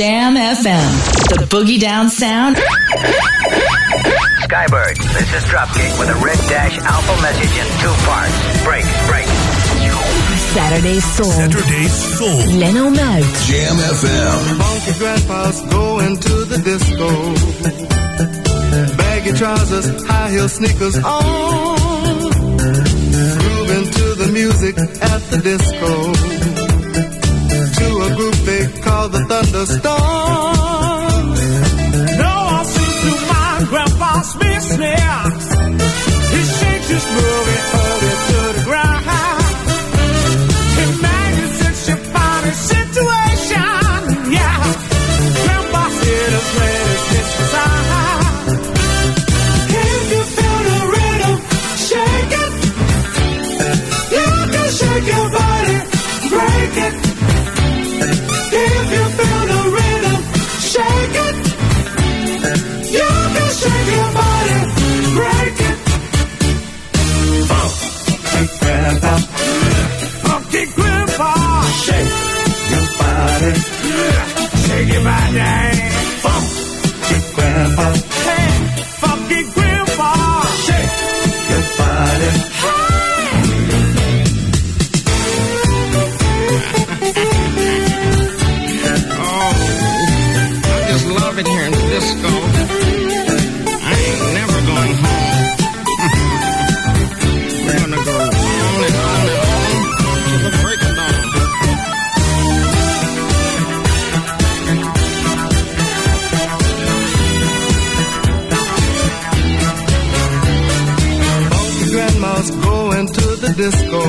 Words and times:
Jam 0.00 0.32
FM. 0.34 0.90
The 1.28 1.44
boogie 1.44 1.78
down 1.78 2.08
sound. 2.08 2.56
Skybird, 4.48 4.96
this 4.96 5.28
is 5.36 5.44
Dropkick 5.44 5.92
with 5.98 6.08
a 6.08 6.14
red 6.24 6.38
dash 6.48 6.78
alpha 6.78 7.20
message 7.20 7.52
in 7.60 7.68
two 7.84 7.92
parts. 8.08 8.32
Break, 8.64 8.86
break. 9.04 9.28
Saturday 10.56 11.00
Soul. 11.00 11.30
Saturday 11.32 11.86
Soul. 11.88 12.46
Leno 12.56 12.88
Muit. 12.88 13.28
Jam 13.44 13.76
FM. 13.76 14.56
Funky 14.56 14.92
grandpa's 14.98 15.60
going 15.68 16.16
to 16.16 16.44
the 16.48 16.56
disco. 16.64 17.08
Baggy 18.96 19.32
trousers, 19.36 20.06
high 20.06 20.30
heel 20.30 20.48
sneakers 20.48 20.96
on. 20.96 22.16
Grooving 23.36 23.90
to 23.92 24.14
the 24.14 24.30
music 24.32 24.78
at 24.78 25.20
the 25.28 25.40
disco. 25.44 26.59
To 29.00 29.06
a 29.06 29.08
group 29.08 29.22
they 29.22 29.30
call 29.30 29.40
the 29.40 29.42
Thunderstorm. 29.42 31.26
No 32.18 32.34
one 32.52 32.66
seems 32.66 32.96
to 33.02 33.12
mind 33.32 33.62
Grandpa's 33.68 34.30
business. 34.36 35.42
He 36.30 36.40
shakes 36.58 36.88
his 36.88 37.06
movie 37.06 37.60
over 37.72 38.12
to 38.28 38.58
the 38.58 38.64
ground. 38.64 39.19
Yeah. 75.32 75.69
Disco. 113.60 114.02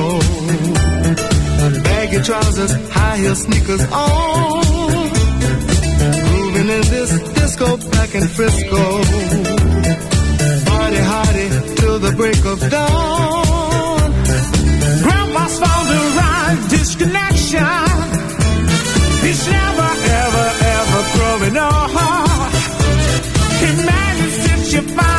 Baggy 1.84 2.20
trousers, 2.22 2.72
high 2.90 3.16
heel 3.18 3.34
sneakers 3.34 3.84
on. 3.92 5.08
Grooving 6.26 6.68
in 6.76 6.84
this 6.94 7.10
disco 7.38 7.66
back 7.94 8.14
in 8.14 8.26
Frisco. 8.36 8.82
Party 10.68 11.00
hardy 11.10 11.48
till 11.76 11.98
the 12.06 12.12
break 12.20 12.42
of 12.52 12.58
dawn. 12.74 14.08
Grandpa's 15.04 15.54
found 15.62 15.86
the 15.92 16.00
right 16.18 16.58
disconnection. 16.76 17.86
He's 19.24 19.42
never, 19.58 19.90
ever, 20.22 20.46
ever 20.76 21.00
growing 21.16 21.56
up. 21.58 21.90
He 23.60 23.70
manages 23.90 24.72
to 24.72 24.80
find 24.96 25.12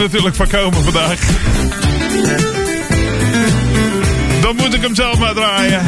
natuurlijk 0.00 0.36
van 0.36 0.48
komen 0.48 0.82
vandaag. 0.82 1.20
Dan 4.40 4.56
moet 4.56 4.74
ik 4.74 4.82
hem 4.82 4.94
zelf 4.94 5.18
maar 5.18 5.34
draaien. 5.34 5.80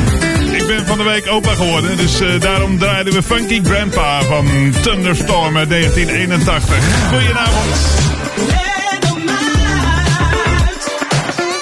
Ik 0.52 0.66
ben 0.66 0.86
van 0.86 0.98
de 0.98 1.04
week 1.04 1.26
opa 1.30 1.54
geworden, 1.54 1.96
dus 1.96 2.20
eh, 2.20 2.40
daarom 2.40 2.78
draaiden 2.78 3.12
we 3.12 3.22
Funky 3.22 3.60
Grandpa 3.64 4.22
van 4.22 4.74
Thunderstorm 4.82 5.56
uit 5.56 5.70
1981. 5.70 6.76
Goedenavond. 7.10 7.76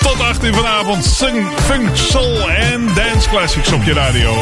Tot 0.01 0.21
8 0.21 0.45
uur 0.45 0.55
vanavond, 0.55 1.05
sing, 1.05 1.47
funk, 1.65 1.97
soul 1.97 2.51
en 2.51 2.87
dance 2.95 3.29
classics 3.29 3.73
op 3.73 3.83
je 3.83 3.93
radio. 3.93 4.35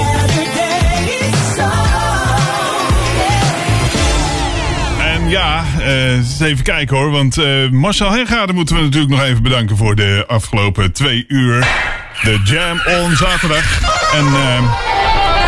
Ja, 5.29 5.65
eh, 5.81 6.41
even 6.41 6.63
kijken 6.63 6.97
hoor. 6.97 7.11
Want 7.11 7.39
eh, 7.39 7.71
Marcel 7.71 8.13
Hengade 8.13 8.53
moeten 8.53 8.77
we 8.77 8.83
natuurlijk 8.83 9.11
nog 9.11 9.23
even 9.23 9.43
bedanken 9.43 9.77
voor 9.77 9.95
de 9.95 10.25
afgelopen 10.27 10.93
twee 10.93 11.25
uur. 11.29 11.67
De 12.23 12.41
Jam 12.45 12.81
on 13.03 13.17
zaterdag. 13.17 13.81
En 14.13 14.27
eh, 14.27 14.81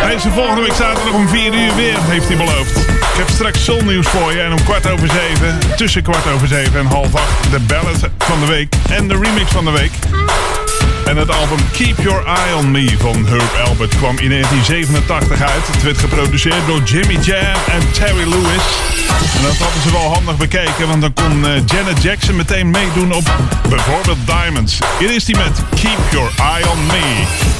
hij 0.02 0.14
is 0.14 0.25
er 0.25 0.31
volgende 0.31 0.62
week 0.62 0.72
zaterdag 0.72 1.14
om 1.14 1.28
vier 1.28 1.55
uur 1.55 1.75
weer, 1.75 1.96
heeft 1.99 2.28
hij 2.28 2.37
beloofd. 2.37 2.76
Ik 2.88 3.16
heb 3.16 3.28
straks 3.28 3.64
zonnieuws 3.64 4.06
voor 4.06 4.32
je. 4.32 4.40
En 4.40 4.52
om 4.52 4.64
kwart 4.64 4.90
over 4.90 5.08
zeven, 5.08 5.58
tussen 5.76 6.02
kwart 6.02 6.26
over 6.26 6.49
zeven 6.49 6.81
en 6.81 6.87
half 6.87 7.14
acht, 7.14 7.50
de 7.50 7.60
ballad 7.60 8.08
van 8.19 8.40
de 8.40 8.46
week 8.46 8.75
en 8.90 9.08
de 9.08 9.14
remix 9.14 9.50
van 9.50 9.64
de 9.64 9.70
week. 9.70 9.93
En 11.10 11.16
het 11.16 11.30
album 11.30 11.58
Keep 11.72 11.96
Your 12.02 12.26
Eye 12.26 12.56
on 12.56 12.70
Me 12.70 12.94
van 12.98 13.26
Herb 13.26 13.66
Albert 13.66 13.96
kwam 13.96 14.18
in 14.18 14.30
1987 14.30 15.40
uit. 15.40 15.66
Het 15.66 15.82
werd 15.82 15.98
geproduceerd 15.98 16.66
door 16.66 16.82
Jimmy 16.82 17.18
Jam 17.22 17.56
en 17.68 17.92
Terry 17.92 18.28
Lewis. 18.28 18.62
En 19.36 19.42
dat 19.42 19.56
hadden 19.56 19.82
ze 19.82 19.90
wel 19.92 20.12
handig 20.12 20.36
bekeken, 20.36 20.88
want 20.88 21.00
dan 21.00 21.12
kon 21.12 21.46
eh, 21.46 21.62
Janet 21.66 22.02
Jackson 22.02 22.36
meteen 22.36 22.70
meedoen 22.70 23.12
op 23.12 23.34
bijvoorbeeld 23.68 24.18
Diamonds. 24.26 24.78
Hier 24.98 25.14
is 25.14 25.26
hij 25.26 25.44
met. 25.44 25.62
Keep 25.80 25.98
your 26.10 26.30
eye 26.36 26.70
on 26.70 26.86
me. 26.86 27.59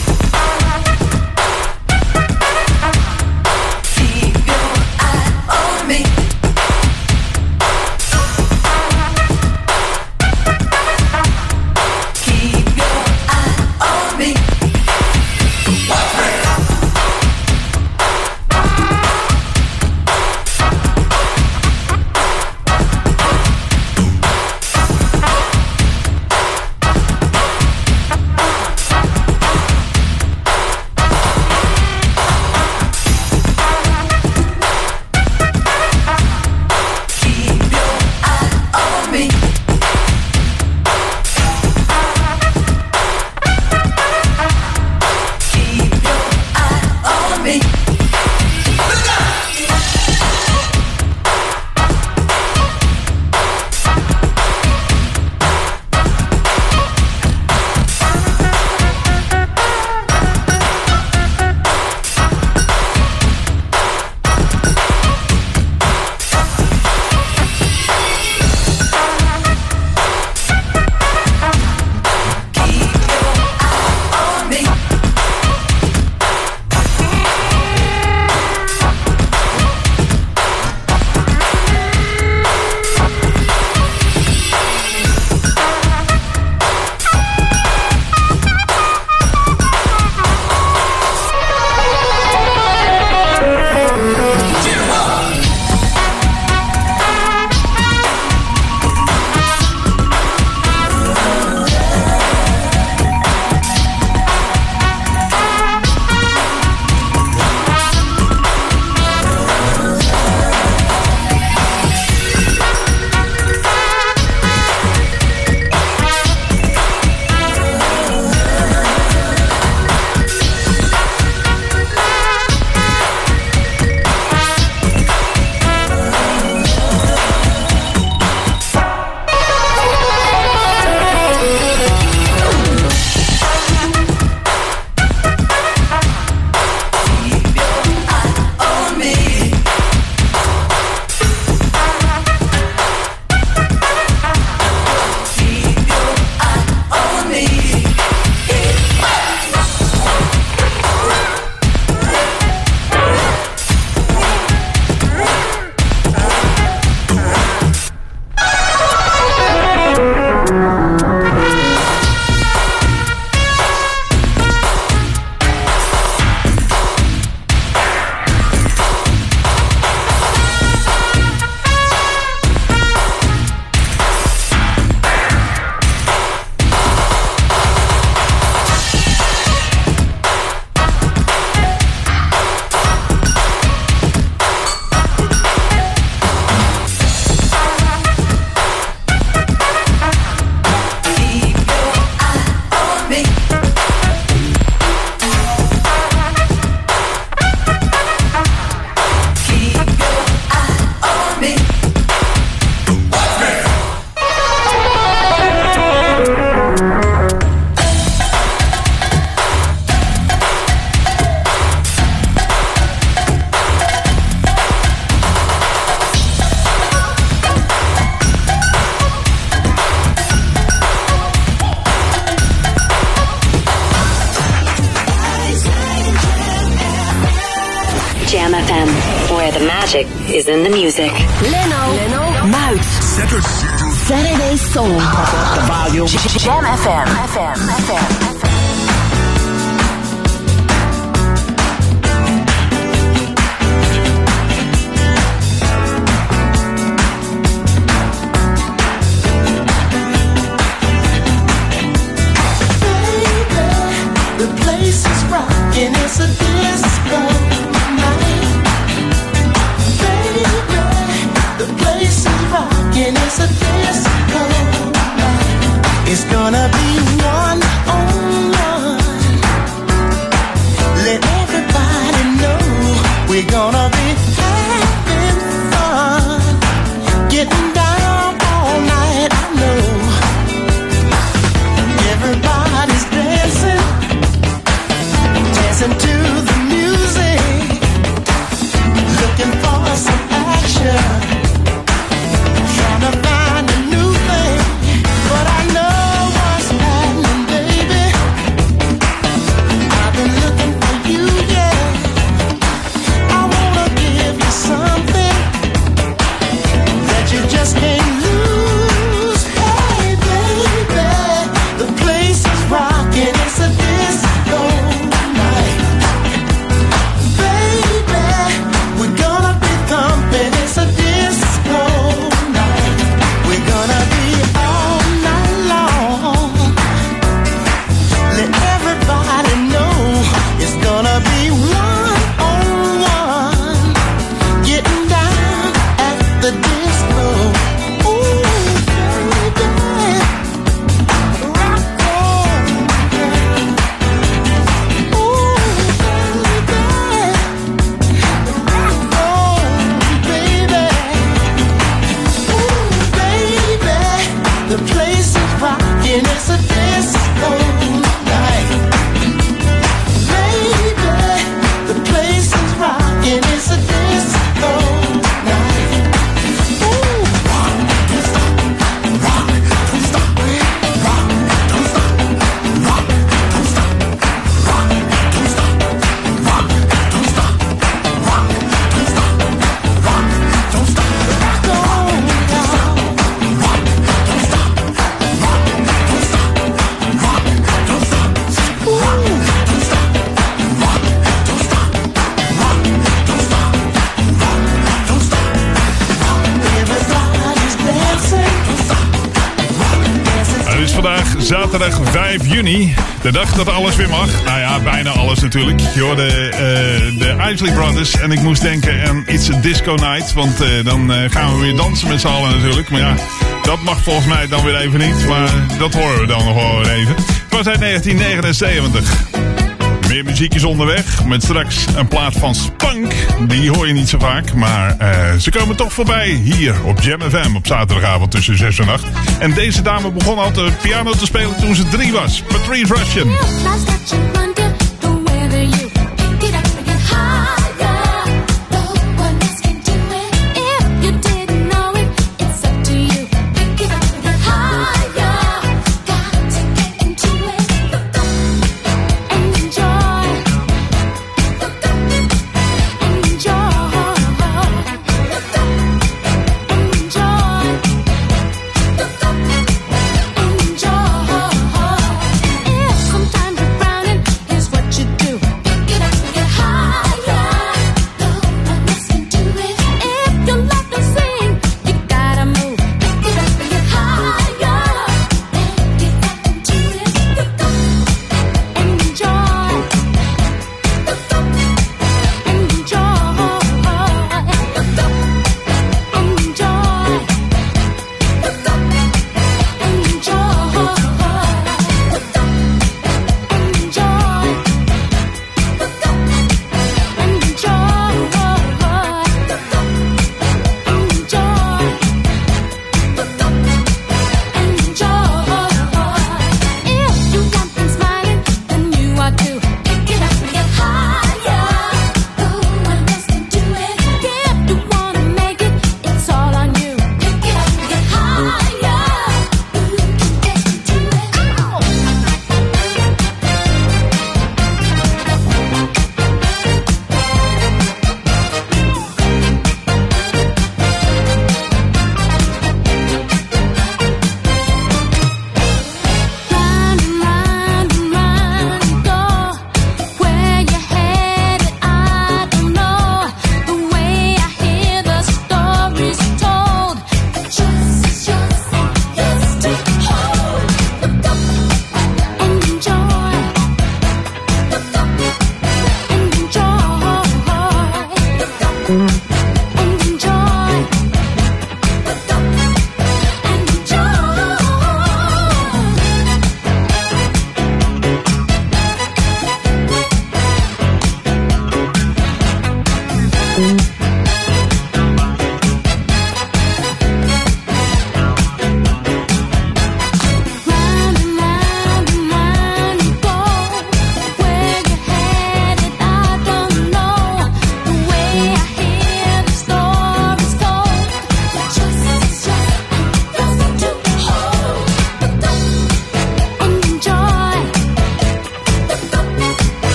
De 403.31 403.39
dag 403.39 403.53
dat 403.53 403.69
alles 403.69 403.97
weer 403.97 404.09
mag. 404.09 404.45
Nou 404.45 404.59
ja, 404.59 404.81
bijna 404.81 405.11
alles 405.11 405.41
natuurlijk. 405.41 405.81
Je 405.95 406.01
hoorde 406.01 406.27
uh, 406.27 407.19
de 407.19 407.51
Isley 407.53 407.73
Brothers. 407.73 408.17
En 408.17 408.33
ik 408.33 408.41
moest 408.41 408.63
denken 408.63 409.09
aan 409.09 409.25
iets 409.29 409.51
a 409.51 409.61
Disco 409.61 409.95
Night. 409.95 410.33
Want 410.33 410.61
eh, 410.61 410.69
dan 410.85 411.13
eh, 411.13 411.31
gaan 411.31 411.55
we 411.55 411.61
weer 411.61 411.77
dansen 411.77 412.09
met 412.09 412.21
z'n 412.21 412.27
allen 412.27 412.51
natuurlijk. 412.51 412.91
Maar 412.91 413.01
ja, 413.01 413.15
dat 413.63 413.83
mag 413.83 414.03
volgens 414.03 414.27
mij 414.27 414.47
dan 414.47 414.65
weer 414.65 414.77
even 414.77 414.99
niet. 414.99 415.27
Maar 415.27 415.51
dat 415.79 415.95
horen 415.95 416.21
we 416.21 416.27
dan 416.27 416.45
nog 416.45 416.55
wel 416.55 416.87
even. 416.87 417.15
Het 417.15 417.51
was 417.51 417.67
uit 417.67 417.81
1979. 417.81 419.70
Meer 420.11 420.25
muziek 420.25 420.55
is 420.55 420.65
onderweg. 420.65 421.25
Met 421.25 421.43
straks 421.43 421.87
een 421.97 422.09
plaat 422.09 422.33
van 422.33 422.55
Spunk. 422.55 423.13
Die 423.49 423.71
hoor 423.71 423.87
je 423.87 423.93
niet 423.93 424.09
zo 424.09 424.19
vaak. 424.19 424.55
Maar 424.55 424.99
eh, 424.99 425.37
ze 425.37 425.51
komen 425.51 425.77
toch 425.77 425.93
voorbij 425.93 426.29
hier 426.29 426.75
op 426.85 427.01
Jam 427.01 427.21
FM 427.21 427.57
op 427.57 427.67
zaterdagavond 427.67 428.31
tussen 428.31 428.57
6 428.57 428.79
en 428.79 428.89
8. 428.89 429.05
En 429.39 429.53
deze 429.53 429.83
dame 429.83 430.11
begon 430.11 430.39
al 430.39 430.51
te 430.51 430.69
piano 430.83 431.11
te 431.11 431.27
spelen 431.27 431.57
toen 431.57 431.75
ze 431.75 431.89
drie 431.89 432.13
was. 432.13 432.43
Patrice 432.43 432.95
Russian. 432.95 433.29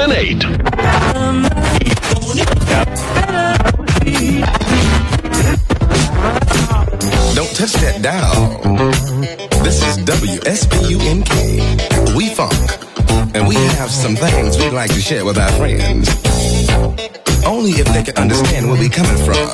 And 0.00 0.12
8. 0.12 0.38
Don't 7.34 7.54
touch 7.54 7.74
that 7.74 8.00
dial. 8.00 8.58
This 9.62 9.84
is 9.86 9.98
WSPUNK. 10.04 11.28
We 12.16 12.30
funk. 12.30 12.54
And 13.34 13.46
we 13.46 13.54
have 13.54 13.90
some 13.90 14.16
things 14.16 14.56
we'd 14.58 14.72
like 14.72 14.90
to 14.94 15.00
share 15.00 15.24
with 15.24 15.36
our 15.36 15.52
friends. 15.52 16.08
Only 17.44 17.72
if 17.72 17.86
they 17.88 18.02
can 18.02 18.16
understand 18.16 18.70
where 18.70 18.78
we're 18.78 18.88
coming 18.88 19.18
from. 19.24 19.48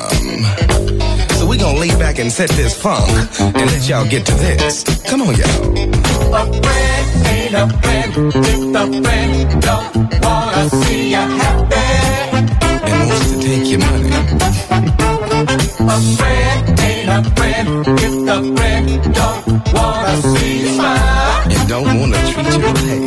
So 1.35 1.45
we 1.45 1.57
gonna 1.57 1.77
lay 1.77 1.89
back 1.99 2.19
and 2.19 2.31
set 2.31 2.49
this 2.51 2.73
funk 2.81 3.09
and 3.39 3.55
let 3.55 3.87
y'all 3.89 4.07
get 4.07 4.25
to 4.25 4.33
this. 4.35 4.83
Come 5.09 5.21
on, 5.23 5.35
y'all. 5.35 6.96
A 7.57 7.65
friend 7.67 8.13
ain't 8.13 8.13
a 8.13 8.29
friend 8.31 8.35
if 8.47 8.61
the 8.71 8.83
friend 9.03 9.61
don't 9.61 9.89
wanna 10.21 10.69
see 10.69 11.09
you 11.09 11.25
happy. 11.41 11.85
And 12.85 12.99
wants 13.09 13.31
to 13.31 13.35
take 13.41 13.67
your 13.71 13.79
money. 13.79 14.11
A 15.79 15.97
friend 16.17 16.79
ain't 16.79 17.09
a 17.09 17.19
friend 17.35 17.67
if 18.05 18.15
the 18.29 18.37
friend 18.55 18.87
don't 19.11 19.43
wanna 19.73 20.15
see 20.21 20.53
you 20.61 20.69
smile. 20.75 21.51
And 21.53 21.63
don't 21.67 21.99
wanna 21.99 22.19
treat 22.31 22.51
you 22.53 22.61
right. 22.67 22.97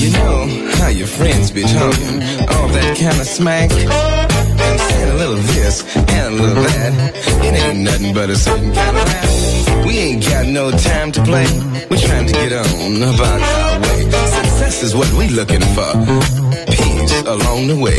You 0.00 0.08
know 0.18 0.36
how 0.78 0.90
your 0.90 1.08
friends 1.08 1.50
be 1.50 1.62
talking, 1.62 2.22
all 2.54 2.68
that 2.68 2.96
kind 2.96 3.20
of 3.20 3.26
smack. 3.26 4.37
And 5.00 5.10
a 5.10 5.14
little 5.14 5.36
this 5.54 5.84
and 5.96 6.34
a 6.34 6.42
little 6.42 6.62
that. 6.62 6.92
It 7.46 7.54
ain't 7.62 7.80
nothing 7.84 8.14
but 8.14 8.30
a 8.30 8.36
certain 8.36 8.72
kind 8.72 8.96
of 8.96 9.04
rap. 9.04 9.86
We 9.86 9.98
ain't 9.98 10.24
got 10.24 10.46
no 10.46 10.70
time 10.70 11.12
to 11.12 11.22
play. 11.22 11.46
We're 11.90 11.98
trying 12.08 12.26
to 12.26 12.32
get 12.32 12.52
on 12.52 13.02
about 13.02 13.40
our 13.40 13.80
way. 13.80 14.00
Success 14.10 14.82
is 14.82 14.94
what 14.94 15.10
we 15.14 15.28
looking 15.28 15.62
for. 15.76 15.90
Peace 16.66 17.22
along 17.22 17.68
the 17.68 17.76
way. 17.80 17.96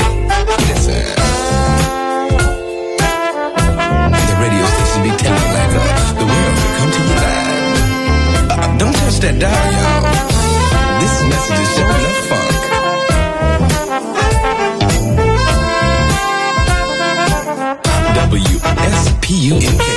Listen. 0.69 1.05
The 4.29 4.35
radio 4.43 4.65
station 4.75 5.01
be 5.03 5.11
telling 5.23 5.53
like 5.57 5.71
the 6.19 6.25
world 6.31 6.55
will 6.59 6.73
come 6.79 6.91
to 6.95 7.01
you 7.07 7.15
live. 7.23 8.51
Uh, 8.51 8.77
don't 8.77 8.95
touch 8.95 9.17
that 9.23 9.35
dial, 9.39 9.71
y'all. 9.73 10.03
This 10.99 11.15
message 11.31 11.59
is 11.63 11.78
W-S-P-U-N-K. 19.29 19.89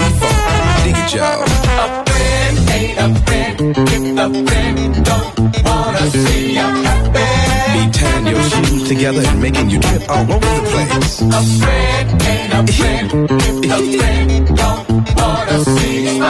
We 0.00 0.08
funk. 0.16 0.40
Dig 0.84 0.96
it, 0.96 1.12
y'all. 1.12 1.44
A 1.44 1.86
friend 2.08 2.56
ain't 2.72 2.96
a 2.96 3.08
friend 3.20 3.60
if 3.60 4.02
the 4.16 4.26
friend 4.48 5.04
don't 5.04 5.28
wanna 5.62 6.04
see 6.10 6.54
you 6.54 6.68
happy. 6.88 7.28
Be 7.74 7.80
tying 7.92 8.26
your 8.32 8.42
shoes 8.42 8.88
together 8.88 9.22
and 9.28 9.42
making 9.42 9.68
you 9.68 9.78
trip 9.78 10.08
all 10.08 10.24
over 10.24 10.52
the 10.56 10.62
place. 10.72 11.20
A 11.20 11.42
friend 11.60 12.22
ain't 12.32 12.52
a 12.52 12.72
friend 12.72 13.08
if 13.42 13.56
the 13.60 13.78
friend 13.98 14.56
don't 14.56 14.88
wanna 15.20 15.64
see 15.76 15.96
you. 16.08 16.24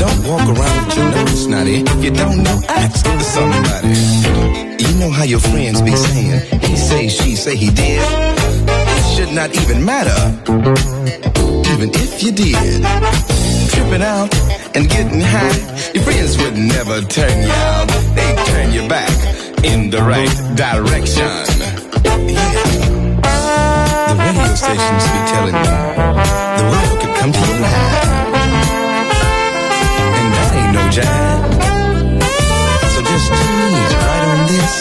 Don't 0.00 0.20
walk 0.24 0.46
around 0.56 0.86
with 0.86 0.96
your 0.96 1.08
nose 1.10 1.44
snotty. 1.44 1.76
If 1.84 2.00
you 2.02 2.12
don't 2.12 2.42
know, 2.42 2.60
ask 2.66 3.04
somebody. 3.20 3.92
You 4.82 4.90
know 5.00 5.10
how 5.10 5.24
your 5.24 5.40
friends 5.40 5.82
be 5.82 5.94
saying, 5.94 6.40
he 6.62 6.76
say, 6.76 7.08
she 7.08 7.36
say, 7.36 7.56
he 7.56 7.68
did. 7.68 8.00
It 8.00 9.04
should 9.14 9.32
not 9.34 9.54
even 9.54 9.84
matter, 9.84 10.18
even 11.74 11.90
if 11.90 12.22
you 12.22 12.30
did. 12.32 12.82
Tripping 13.72 14.02
out 14.02 14.30
and 14.76 14.88
getting 14.88 15.20
high, 15.20 15.58
your 15.92 16.02
friends 16.04 16.38
would 16.38 16.56
never 16.56 17.00
turn 17.02 17.36
you 17.42 17.50
out. 17.50 17.88
They 18.14 18.30
turn 18.50 18.72
you 18.72 18.88
back 18.88 19.10
in 19.64 19.90
the 19.90 20.02
right 20.02 20.34
direction. 20.54 21.26
Yeah. 21.58 22.54
The 24.08 24.14
radio 24.22 24.54
stations 24.54 25.04
be 25.14 25.20
telling 25.34 25.56
you 25.58 25.74
the 26.58 26.64
world 26.70 26.94
could 27.00 27.14
come 27.18 27.32
to 27.32 27.42
you 27.50 27.56
live. 27.64 27.94
And 30.18 30.28
that 30.34 30.50
ain't 30.58 30.72
no 30.78 30.84
jive. 30.94 31.42
So 32.94 33.00
just 33.10 33.26
tune 33.34 33.60
in 33.66 33.74
right 34.06 34.24
on 34.30 34.40
this. 34.52 34.74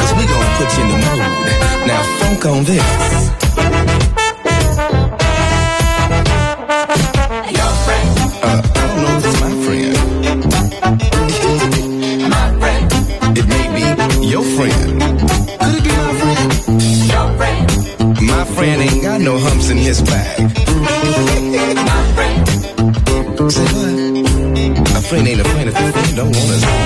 Cause 0.00 0.12
we 0.18 0.22
gonna 0.26 0.52
put 0.58 0.68
you 0.74 0.82
in 0.82 0.88
the 0.92 0.98
mood. 1.06 1.22
Now 1.86 2.02
funk 2.18 2.42
on 2.46 2.64
this. 2.64 2.97
No 19.28 19.36
humps 19.36 19.68
in 19.68 19.76
his 19.76 20.00
back. 20.00 20.38
my 20.40 22.02
friend. 22.14 22.48
Say 23.52 23.68
what? 23.74 24.96
A 24.96 25.02
friend 25.02 25.28
ain't 25.28 25.40
a 25.40 25.44
friend 25.44 25.68
if 25.68 25.74
the 25.74 25.92
friend 25.92 26.16
don't 26.16 26.34
wanna 26.34 26.77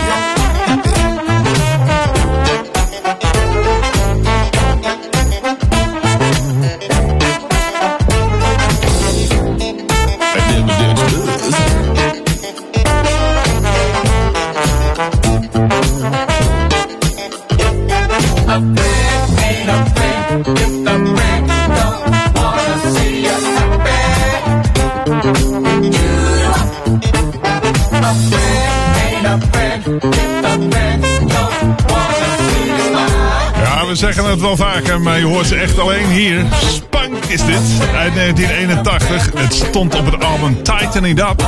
het 34.32 34.40
wel 34.40 34.56
vaker, 34.56 35.00
maar 35.00 35.18
je 35.18 35.24
hoort 35.24 35.46
ze 35.46 35.54
echt 35.54 35.78
alleen 35.78 36.08
hier. 36.08 36.44
Spank 36.68 37.24
is 37.24 37.44
dit, 37.44 37.60
uit 37.96 38.14
1981. 38.14 39.30
Het 39.34 39.54
stond 39.54 39.94
op 39.94 40.04
het 40.04 40.24
album 40.24 40.62
Tighten 40.62 41.04
It 41.04 41.18
Up. 41.18 41.44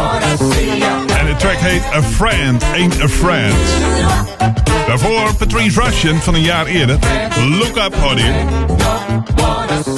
En 1.19 1.27
de 1.27 1.35
track 1.37 1.57
heet 1.57 1.83
A 1.95 2.03
Friend 2.03 2.65
Ain't 2.75 3.03
a 3.03 3.09
Friend. 3.09 3.55
Daarvoor 4.87 5.35
Patrice 5.35 5.83
Russian 5.83 6.21
van 6.23 6.35
een 6.35 6.43
jaar 6.43 6.67
eerder. 6.67 6.99
Look 7.49 7.77
Up 7.77 7.95
hoorde 7.95 8.23
je. 8.23 8.33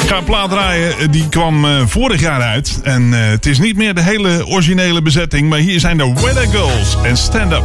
Ik 0.03 0.09
ga 0.09 0.17
een 0.17 0.25
plaat 0.25 0.51
draaien, 0.51 0.99
eh, 0.99 1.07
die 1.11 1.29
kwam 1.29 1.65
eh, 1.65 1.71
vorig 1.87 2.21
jaar 2.21 2.41
uit. 2.41 2.81
En 2.83 3.15
eh, 3.15 3.31
het 3.31 3.47
is 3.47 3.59
niet 3.59 3.77
meer 3.77 3.95
de 3.95 4.03
hele 4.03 4.47
originele 4.47 5.03
bezetting, 5.03 5.49
maar 5.49 5.59
hier 5.59 5.81
zijn 5.81 5.97
de 5.97 6.13
Weather 6.13 6.49
Girls 6.49 6.97
en 7.03 7.17
Stand 7.17 7.53
Up. 7.53 7.65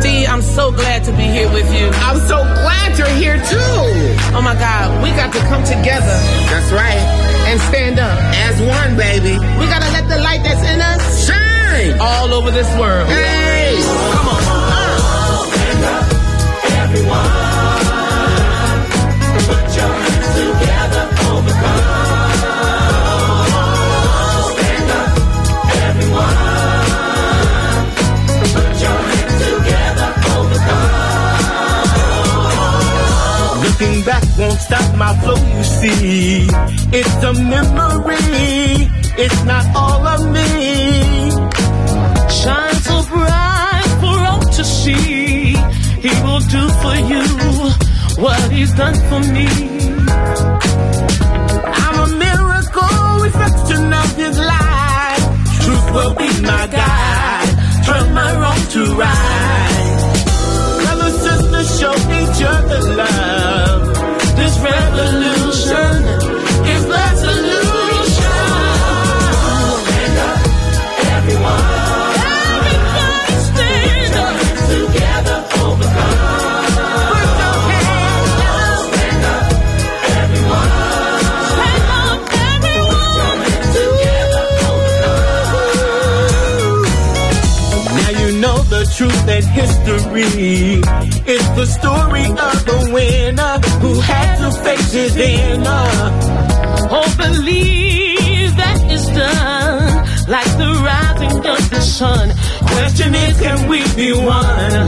D, 0.00 0.04
I'm 0.04 0.42
so 0.56 0.72
glad 0.76 1.04
to 1.04 1.12
be 1.12 1.22
here 1.22 1.52
with 1.52 1.66
you. 1.72 1.86
I'm 1.86 2.28
so 2.28 2.36
glad 2.36 2.77
you're 2.98 3.06
here 3.14 3.36
too. 3.36 3.80
Oh 4.34 4.42
my 4.42 4.54
God, 4.54 5.02
we 5.02 5.10
got 5.10 5.32
to 5.32 5.38
come 5.46 5.62
together. 5.62 6.18
That's 6.50 6.72
right. 6.72 6.98
And 7.46 7.60
stand 7.60 7.98
up 7.98 8.18
as 8.34 8.60
one, 8.60 8.96
baby. 8.96 9.38
We 9.58 9.66
gotta 9.66 9.90
let 9.92 10.08
the 10.08 10.18
light 10.18 10.42
that's 10.42 10.62
in 10.66 10.80
us 10.80 11.26
shine 11.26 12.00
all 12.00 12.34
over 12.34 12.50
this 12.50 12.68
world. 12.76 13.08
Hey, 13.08 13.78
come 14.12 14.28
on. 14.28 14.42
Uh. 14.42 16.17
Looking 33.80 34.04
back 34.04 34.24
won't 34.36 34.58
stop 34.58 34.96
my 34.96 35.14
flow, 35.20 35.36
you 35.36 35.62
see. 35.62 36.48
It's 36.98 37.22
a 37.22 37.32
memory, 37.32 38.90
it's 39.16 39.44
not 39.44 39.64
all 39.76 40.04
of 40.04 40.20
me. 40.32 41.30
Shine 42.28 42.74
so 42.74 43.02
bright 43.06 43.90
for 44.00 44.18
all 44.30 44.40
to 44.40 44.64
see. 44.64 45.54
He 46.02 46.12
will 46.24 46.42
do 46.56 46.62
for 46.82 46.96
you 47.12 47.22
what 48.20 48.50
he's 48.50 48.72
done 48.74 48.98
for 49.08 49.20
me. 49.32 49.46
I'm 51.80 51.96
a 52.02 52.08
miracle 52.26 53.22
reflection 53.22 53.92
of 53.92 54.16
his 54.16 54.38
light. 54.40 55.22
Truth 55.62 55.86
will 55.94 56.14
be 56.16 56.28
my 56.42 56.66
guide. 56.66 57.50
Turn 57.86 58.12
my 58.12 58.30
wrong 58.40 58.60
to 58.74 58.82
right. 58.96 59.98
Brother, 60.82 61.10
sister, 61.24 61.62
show 61.78 61.94
each 61.94 62.42
other 62.42 62.96
love 62.96 63.27
the 64.98 65.06
solution. 65.06 66.00
Stand 69.88 70.18
up, 70.18 70.38
everyone. 71.16 71.64
Stand 73.48 74.16
up. 74.24 74.34
Stand 74.66 74.94
up, 79.34 79.44
everyone. 80.22 80.70
Stand 81.52 81.86
up, 81.94 82.22
everyone. 82.34 82.78
Now 87.98 88.10
you 88.20 88.28
know 88.40 88.58
the 88.74 88.82
truth 88.96 89.28
and 89.28 89.44
history. 89.44 90.80
It's 91.30 91.48
the 91.50 91.66
story 91.66 92.24
of 92.24 92.64
the 92.64 92.78
winner 92.92 93.58
who 93.98 94.04
had 94.04 94.36
to 94.38 94.50
face 94.62 94.92
his 94.92 95.16
inner. 95.16 95.88
Oh, 96.90 97.08
believe 97.16 98.54
that 98.56 98.78
it's 98.94 99.08
done 99.08 100.06
like 100.28 100.50
the 100.62 100.70
rising 100.90 101.38
of 101.38 101.70
the 101.70 101.80
sun. 101.80 102.32
Question 102.74 103.14
is, 103.14 103.40
can 103.40 103.68
we 103.68 103.80
be 103.96 104.12
one? 104.12 104.84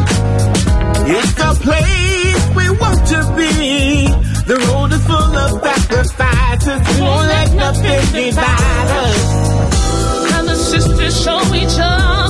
It's 1.17 1.35
the 1.43 1.53
place 1.67 2.43
we 2.59 2.67
want 2.83 3.01
to 3.13 3.21
be. 3.35 4.07
The 4.51 4.57
road 4.69 4.93
is 4.93 5.05
full 5.07 5.35
of 5.45 5.51
sacrifices. 5.61 6.81
We 6.89 7.03
won't 7.03 7.29
let 7.29 7.53
nothing 7.55 8.03
divide 8.15 8.91
us. 9.07 9.51
The 10.51 10.57
sisters 10.57 11.23
show 11.23 11.41
each 11.55 11.79
other 11.79 12.30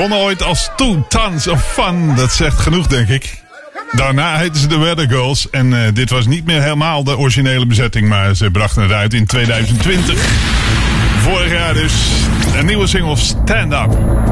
begonnen 0.00 0.26
ooit 0.26 0.42
als 0.42 0.70
Two 0.76 1.06
Tons 1.08 1.46
of 1.46 1.72
Fun. 1.72 2.14
Dat 2.14 2.32
zegt 2.32 2.58
genoeg, 2.58 2.86
denk 2.86 3.08
ik. 3.08 3.42
Daarna 3.92 4.36
heten 4.36 4.60
ze 4.60 4.66
de 4.66 4.78
Weather 4.78 5.08
Girls. 5.08 5.50
En 5.50 5.84
eh, 5.84 5.92
dit 5.92 6.10
was 6.10 6.26
niet 6.26 6.44
meer 6.44 6.62
helemaal 6.62 7.04
de 7.04 7.18
originele 7.18 7.66
bezetting. 7.66 8.08
Maar 8.08 8.34
ze 8.34 8.50
brachten 8.50 8.82
het 8.82 8.92
uit 8.92 9.14
in 9.14 9.26
2020. 9.26 10.28
Vorig 11.18 11.52
jaar 11.52 11.74
dus. 11.74 11.92
Een 12.56 12.66
nieuwe 12.66 12.86
single 12.86 13.16
Stand 13.16 13.72
Up. 13.72 14.29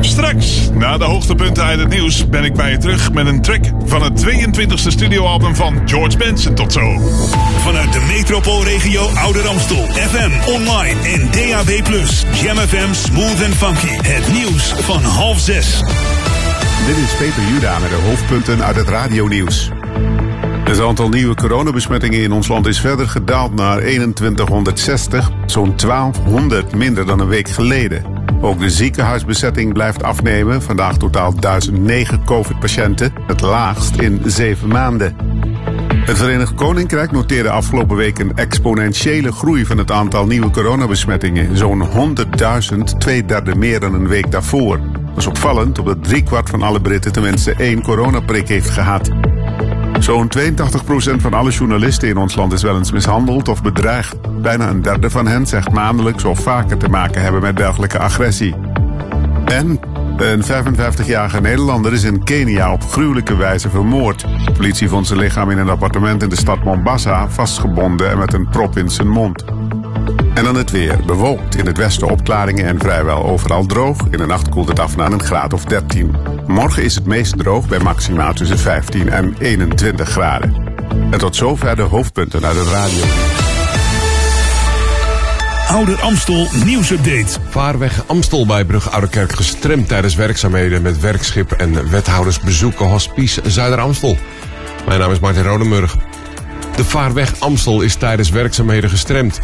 Straks, 0.00 0.70
na 0.72 0.98
de 0.98 1.04
hoogtepunten 1.04 1.64
uit 1.64 1.78
het 1.78 1.88
nieuws, 1.88 2.28
ben 2.28 2.44
ik 2.44 2.54
bij 2.54 2.70
je 2.70 2.78
terug 2.78 3.12
met 3.12 3.26
een 3.26 3.42
track 3.42 3.64
van 3.84 4.02
het 4.02 4.26
22e 4.26 4.74
studioalbum 4.74 5.54
van 5.54 5.80
George 5.84 6.16
Benson. 6.16 6.54
Tot 6.54 6.72
zo. 6.72 7.00
Vanuit 7.58 7.92
de 7.92 8.00
metropoolregio 8.08 9.06
Ouder 9.06 9.46
Amstel. 9.46 9.86
FM, 9.86 10.50
online 10.50 11.00
en 11.00 11.30
DAB+. 11.30 11.70
Jam 12.42 12.56
FM 12.56 12.92
Smooth 12.92 13.44
and 13.44 13.54
Funky. 13.54 14.08
Het 14.08 14.32
nieuws 14.32 14.72
van 14.72 15.02
half 15.02 15.38
zes. 15.38 15.80
Dit 16.86 16.96
is 16.96 17.16
Peter 17.18 17.42
Juda 17.52 17.78
met 17.78 17.90
de 17.90 17.96
hoofdpunten 18.08 18.64
uit 18.64 18.76
het 18.76 18.88
radionieuws. 18.88 19.70
Het 20.64 20.80
aantal 20.80 21.08
nieuwe 21.08 21.34
coronabesmettingen 21.34 22.22
in 22.22 22.32
ons 22.32 22.48
land 22.48 22.66
is 22.66 22.80
verder 22.80 23.08
gedaald 23.08 23.54
naar 23.54 23.80
2160, 23.80 25.30
zo'n 25.46 25.76
1200 25.76 26.74
minder 26.74 27.06
dan 27.06 27.20
een 27.20 27.28
week 27.28 27.48
geleden. 27.48 28.15
Ook 28.40 28.60
de 28.60 28.70
ziekenhuisbezetting 28.70 29.72
blijft 29.72 30.02
afnemen, 30.02 30.62
vandaag 30.62 30.96
totaal 30.96 31.34
1009 31.34 32.24
COVID-patiënten, 32.24 33.12
het 33.26 33.40
laagst 33.40 33.96
in 33.96 34.20
zeven 34.24 34.68
maanden. 34.68 35.16
Het 36.06 36.18
Verenigd 36.18 36.54
Koninkrijk 36.54 37.12
noteerde 37.12 37.50
afgelopen 37.50 37.96
week 37.96 38.18
een 38.18 38.36
exponentiële 38.36 39.32
groei 39.32 39.66
van 39.66 39.78
het 39.78 39.90
aantal 39.90 40.26
nieuwe 40.26 40.50
coronabesmettingen. 40.50 41.56
Zo'n 41.56 42.16
100.000, 42.76 42.78
twee 42.98 43.24
derde 43.24 43.54
meer 43.54 43.80
dan 43.80 43.94
een 43.94 44.08
week 44.08 44.30
daarvoor. 44.30 44.80
Dat 45.06 45.16
is 45.16 45.26
opvallend, 45.26 45.78
omdat 45.78 46.04
driekwart 46.04 46.50
van 46.50 46.62
alle 46.62 46.80
Britten 46.80 47.12
tenminste 47.12 47.54
één 47.54 47.82
coronaprik 47.82 48.48
heeft 48.48 48.70
gehad. 48.70 49.10
Zo'n 49.98 50.30
82% 50.38 51.16
van 51.16 51.34
alle 51.34 51.50
journalisten 51.50 52.08
in 52.08 52.16
ons 52.16 52.34
land 52.34 52.52
is 52.52 52.62
wel 52.62 52.76
eens 52.76 52.92
mishandeld 52.92 53.48
of 53.48 53.62
bedreigd. 53.62 54.16
Bijna 54.42 54.68
een 54.68 54.82
derde 54.82 55.10
van 55.10 55.26
hen 55.26 55.46
zegt 55.46 55.72
maandelijks 55.72 56.24
of 56.24 56.40
vaker 56.40 56.76
te 56.76 56.88
maken 56.88 57.22
hebben 57.22 57.40
met 57.40 57.56
dergelijke 57.56 57.98
agressie. 57.98 58.54
En 59.44 59.80
een 60.16 60.42
55-jarige 60.42 61.40
Nederlander 61.40 61.92
is 61.92 62.04
in 62.04 62.24
Kenia 62.24 62.72
op 62.72 62.82
gruwelijke 62.82 63.36
wijze 63.36 63.70
vermoord. 63.70 64.20
De 64.44 64.52
politie 64.52 64.88
vond 64.88 65.06
zijn 65.06 65.18
lichaam 65.18 65.50
in 65.50 65.58
een 65.58 65.68
appartement 65.68 66.22
in 66.22 66.28
de 66.28 66.36
stad 66.36 66.64
Mombasa 66.64 67.28
vastgebonden 67.28 68.10
en 68.10 68.18
met 68.18 68.32
een 68.32 68.48
prop 68.48 68.76
in 68.76 68.90
zijn 68.90 69.08
mond. 69.08 69.44
En 70.36 70.44
dan 70.44 70.54
het 70.54 70.70
weer. 70.70 70.98
Bewolkt. 71.06 71.56
In 71.56 71.66
het 71.66 71.76
westen 71.76 72.08
opklaringen 72.08 72.66
en 72.66 72.78
vrijwel 72.78 73.24
overal 73.24 73.66
droog. 73.66 74.00
In 74.10 74.18
de 74.18 74.26
nacht 74.26 74.48
koelt 74.48 74.68
het 74.68 74.78
af 74.78 74.96
naar 74.96 75.12
een 75.12 75.22
graad 75.22 75.52
of 75.52 75.64
13. 75.64 76.16
Morgen 76.46 76.82
is 76.82 76.94
het 76.94 77.06
meest 77.06 77.38
droog 77.38 77.68
bij 77.68 77.78
maxima 77.78 78.32
tussen 78.32 78.58
15 78.58 79.08
en 79.08 79.36
21 79.38 80.08
graden. 80.08 80.54
En 81.10 81.18
tot 81.18 81.36
zover 81.36 81.76
de 81.76 81.82
hoofdpunten 81.82 82.44
uit 82.44 82.56
het 82.56 82.68
radio. 82.68 83.04
Ouder 85.68 86.00
Amstel 86.00 86.48
nieuwsupdate. 86.64 87.40
Vaarweg 87.48 88.02
Amstel 88.06 88.46
bij 88.46 88.64
Brug 88.64 88.90
Ouderkerk 88.90 89.32
gestremd 89.32 89.88
tijdens 89.88 90.14
werkzaamheden 90.14 90.82
met 90.82 91.00
werkschip 91.00 91.52
en 91.52 91.90
wethouders 91.90 92.40
bezoeken 92.40 92.86
Hospice 92.86 93.40
Zuider 93.44 93.80
Amstel. 93.80 94.16
Mijn 94.86 95.00
naam 95.00 95.10
is 95.10 95.18
Martin 95.18 95.42
Rodemurg. 95.42 95.96
De 96.76 96.84
Vaarweg 96.84 97.40
Amstel 97.40 97.80
is 97.80 97.94
tijdens 97.94 98.30
werkzaamheden 98.30 98.90
gestremd. 98.90 99.40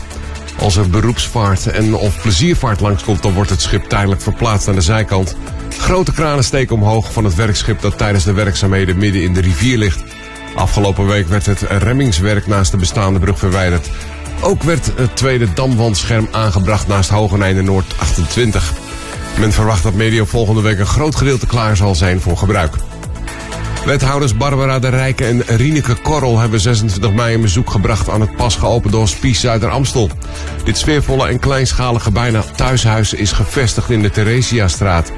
Als 0.62 0.76
er 0.76 0.90
beroepsvaart 0.90 1.66
en 1.66 1.94
of 1.94 2.20
pleziervaart 2.20 2.80
langskomt, 2.80 3.22
dan 3.22 3.32
wordt 3.32 3.50
het 3.50 3.62
schip 3.62 3.84
tijdelijk 3.84 4.20
verplaatst 4.20 4.68
aan 4.68 4.74
de 4.74 4.80
zijkant. 4.80 5.36
Grote 5.78 6.12
kranen 6.12 6.44
steken 6.44 6.74
omhoog 6.74 7.12
van 7.12 7.24
het 7.24 7.34
werkschip 7.34 7.80
dat 7.80 7.98
tijdens 7.98 8.24
de 8.24 8.32
werkzaamheden 8.32 8.98
midden 8.98 9.22
in 9.22 9.34
de 9.34 9.40
rivier 9.40 9.78
ligt. 9.78 10.02
Afgelopen 10.54 11.06
week 11.06 11.28
werd 11.28 11.46
het 11.46 11.60
remmingswerk 11.60 12.46
naast 12.46 12.70
de 12.70 12.76
bestaande 12.76 13.18
brug 13.18 13.38
verwijderd. 13.38 13.90
Ook 14.40 14.62
werd 14.62 14.90
het 14.96 15.16
tweede 15.16 15.52
damwandscherm 15.52 16.28
aangebracht 16.30 16.86
naast 16.86 17.10
Hogeneinde 17.10 17.62
Noord 17.62 17.94
28. 17.98 18.72
Men 19.38 19.52
verwacht 19.52 19.82
dat 19.82 19.94
medio 19.94 20.24
volgende 20.24 20.60
week 20.60 20.78
een 20.78 20.86
groot 20.86 21.16
gedeelte 21.16 21.46
klaar 21.46 21.76
zal 21.76 21.94
zijn 21.94 22.20
voor 22.20 22.36
gebruik. 22.36 22.74
Wethouders 23.84 24.36
Barbara 24.36 24.78
de 24.78 24.88
Rijke 24.88 25.24
en 25.24 25.42
Rieneke 25.46 25.94
Korrel 25.94 26.38
hebben 26.38 26.60
26 26.60 27.12
mei 27.12 27.34
een 27.34 27.40
bezoek 27.40 27.70
gebracht 27.70 28.08
aan 28.08 28.20
het 28.20 28.36
pas 28.36 28.56
geopende 28.56 28.96
hospice 28.96 29.40
Zuider 29.40 29.70
Amstel. 29.70 30.10
Dit 30.64 30.78
sfeervolle 30.78 31.28
en 31.28 31.38
kleinschalige 31.38 32.10
bijna 32.10 32.42
thuishuis 32.56 33.12
is 33.12 33.32
gevestigd 33.32 33.90
in 33.90 34.02
de 34.02 34.10
Theresiastraat. 34.10 35.12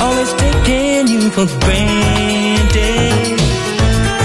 always 0.00 0.32
taking 0.32 1.04
you 1.12 1.22
for 1.28 1.46
granted. 1.60 3.36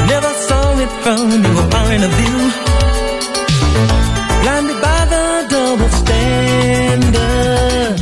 Never 0.08 0.32
saw 0.48 0.80
it 0.86 0.92
from 1.04 1.28
your 1.44 1.66
point 1.76 2.04
of 2.08 2.12
view. 2.20 2.40
Blinded 4.42 4.80
by 4.88 5.02
the 5.14 5.26
double 5.52 5.92
standard, 6.02 7.98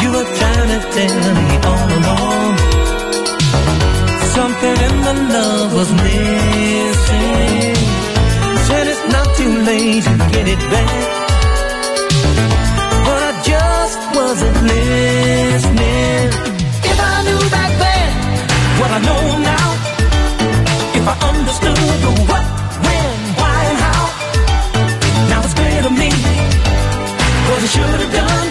you 0.00 0.08
were 0.14 0.28
trying 0.38 0.70
to 0.74 0.80
tell 0.96 1.20
me 1.36 1.56
all 1.68 1.88
along. 1.98 2.56
Something 4.36 4.76
in 4.88 4.96
the 5.06 5.14
love 5.34 5.70
was 5.74 5.90
missing. 5.92 7.76
Said 8.66 8.84
it's 8.92 9.04
not 9.12 9.28
too 9.36 9.52
late 9.68 10.04
to 10.04 10.14
get 10.32 10.48
it 10.48 10.62
back 10.70 11.07
wasn't 14.28 14.60
listening. 14.72 16.28
If 16.90 16.98
I 17.12 17.16
knew 17.26 17.42
back 17.56 17.72
then 17.84 18.10
what 18.80 18.90
I 18.96 19.00
know 19.08 19.24
now, 19.52 19.68
if 20.98 21.04
I 21.12 21.16
understood 21.30 21.80
the 22.04 22.12
what, 22.28 22.44
when, 22.84 23.16
why, 23.40 23.58
and 23.70 23.78
how, 23.84 24.02
now 25.30 25.40
it's 25.46 25.54
clear 25.60 25.80
to 25.88 25.92
me 26.02 26.10
what 27.48 27.58
I 27.66 27.68
should 27.74 28.00
have 28.04 28.12
done. 28.20 28.48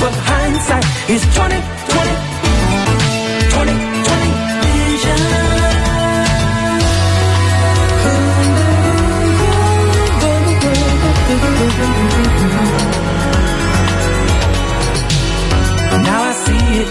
But 0.00 0.12
hindsight 0.32 0.86
is 1.12 1.22
20, 1.36 1.60
20, 1.96 2.33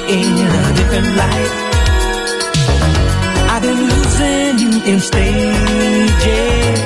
in 0.10 0.34
a 0.60 0.74
different 0.76 1.10
light. 1.16 1.54
I've 3.52 3.62
been 3.62 3.82
losing 3.92 4.54
you 4.64 4.72
in 4.92 5.00
stages. 5.00 6.80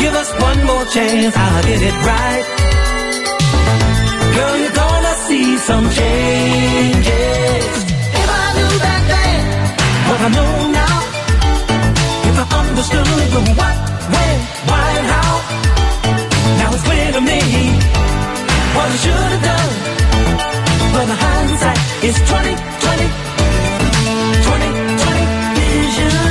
Give 0.00 0.14
us 0.14 0.30
one 0.40 0.64
more 0.66 0.84
chance, 0.86 1.36
I'll 1.36 1.62
get 1.62 1.80
it 1.80 1.96
right. 2.10 2.44
Girl, 4.34 4.56
you're 4.58 4.76
gonna 4.84 5.14
see 5.26 5.58
some 5.58 5.86
changes. 5.90 7.72
If 8.22 8.28
I 8.42 8.46
knew 8.56 8.74
back 8.86 9.02
then 9.14 9.40
what 10.08 10.20
I 10.26 10.28
know 10.36 10.54
now, 10.82 10.96
if 12.28 12.36
I 12.42 12.46
understood 12.62 13.06
the 13.34 13.40
what, 13.58 13.76
when, 14.14 14.36
why, 14.68 14.86
and 14.98 15.06
how, 15.14 15.34
now 16.58 16.74
it's 16.74 16.82
clear 16.82 17.12
to 17.12 17.20
me 17.20 17.40
what 18.74 18.88
I 18.90 18.96
should 19.02 19.12
have 19.14 19.42
done. 19.42 19.97
But 20.98 21.06
the 21.06 21.14
hindsight 21.14 21.78
is 22.02 22.16
20, 22.28 22.56
20, 22.82 23.06
20, 24.42 24.66
20 24.98 25.26
vision. 25.54 26.27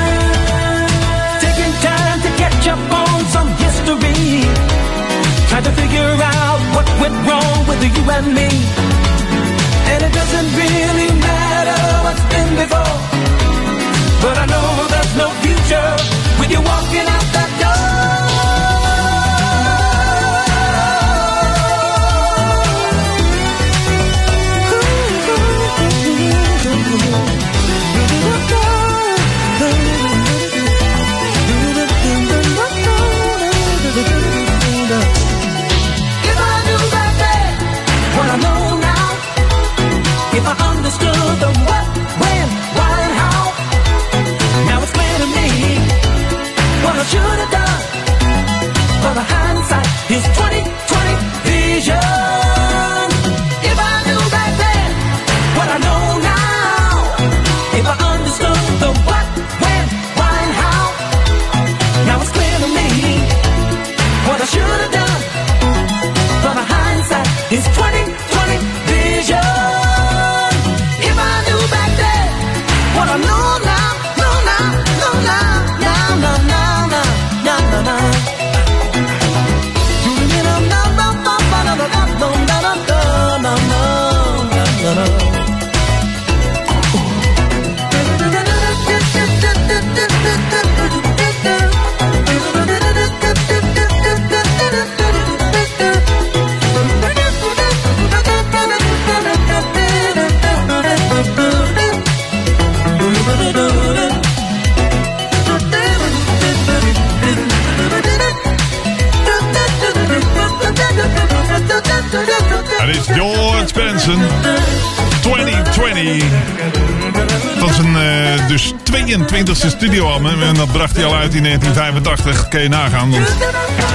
1985. 122.58 122.58
Kun 122.58 122.62
je 122.62 122.70
nagaan. 122.70 123.12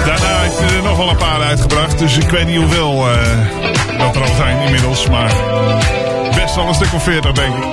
Daarna 0.07 0.41
heeft 0.41 0.59
er 0.59 0.83
nog 0.83 0.97
wel 0.97 1.09
een 1.09 1.17
paar 1.17 1.41
uitgebracht. 1.41 1.99
Dus 1.99 2.17
ik 2.17 2.31
weet 2.31 2.47
niet 2.47 2.57
hoeveel 2.57 3.11
eh, 3.11 3.99
dat 3.99 4.17
er 4.17 4.23
al 4.23 4.35
zijn 4.37 4.61
inmiddels. 4.61 5.09
Maar 5.09 5.33
best 6.35 6.55
wel 6.55 6.69
een 6.69 6.75
stuk 6.75 6.93
of 6.95 7.03
40 7.03 7.33
denk 7.33 7.55
ik. 7.55 7.65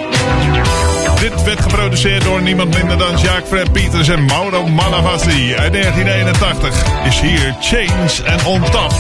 Dit 1.20 1.44
werd 1.44 1.62
geproduceerd 1.62 2.24
door 2.24 2.42
niemand 2.42 2.78
minder 2.78 2.98
dan 2.98 3.18
Jacques 3.18 3.48
Fred 3.48 3.72
Peters 3.72 4.08
en 4.08 4.26
Mauro 4.26 4.68
Malavasi. 4.68 5.56
Uit 5.56 5.74
1981 5.74 6.86
is 7.06 7.20
hier 7.20 7.56
Chains 7.60 8.26
and 8.26 8.46
On 8.46 8.62
Top. 8.72 8.94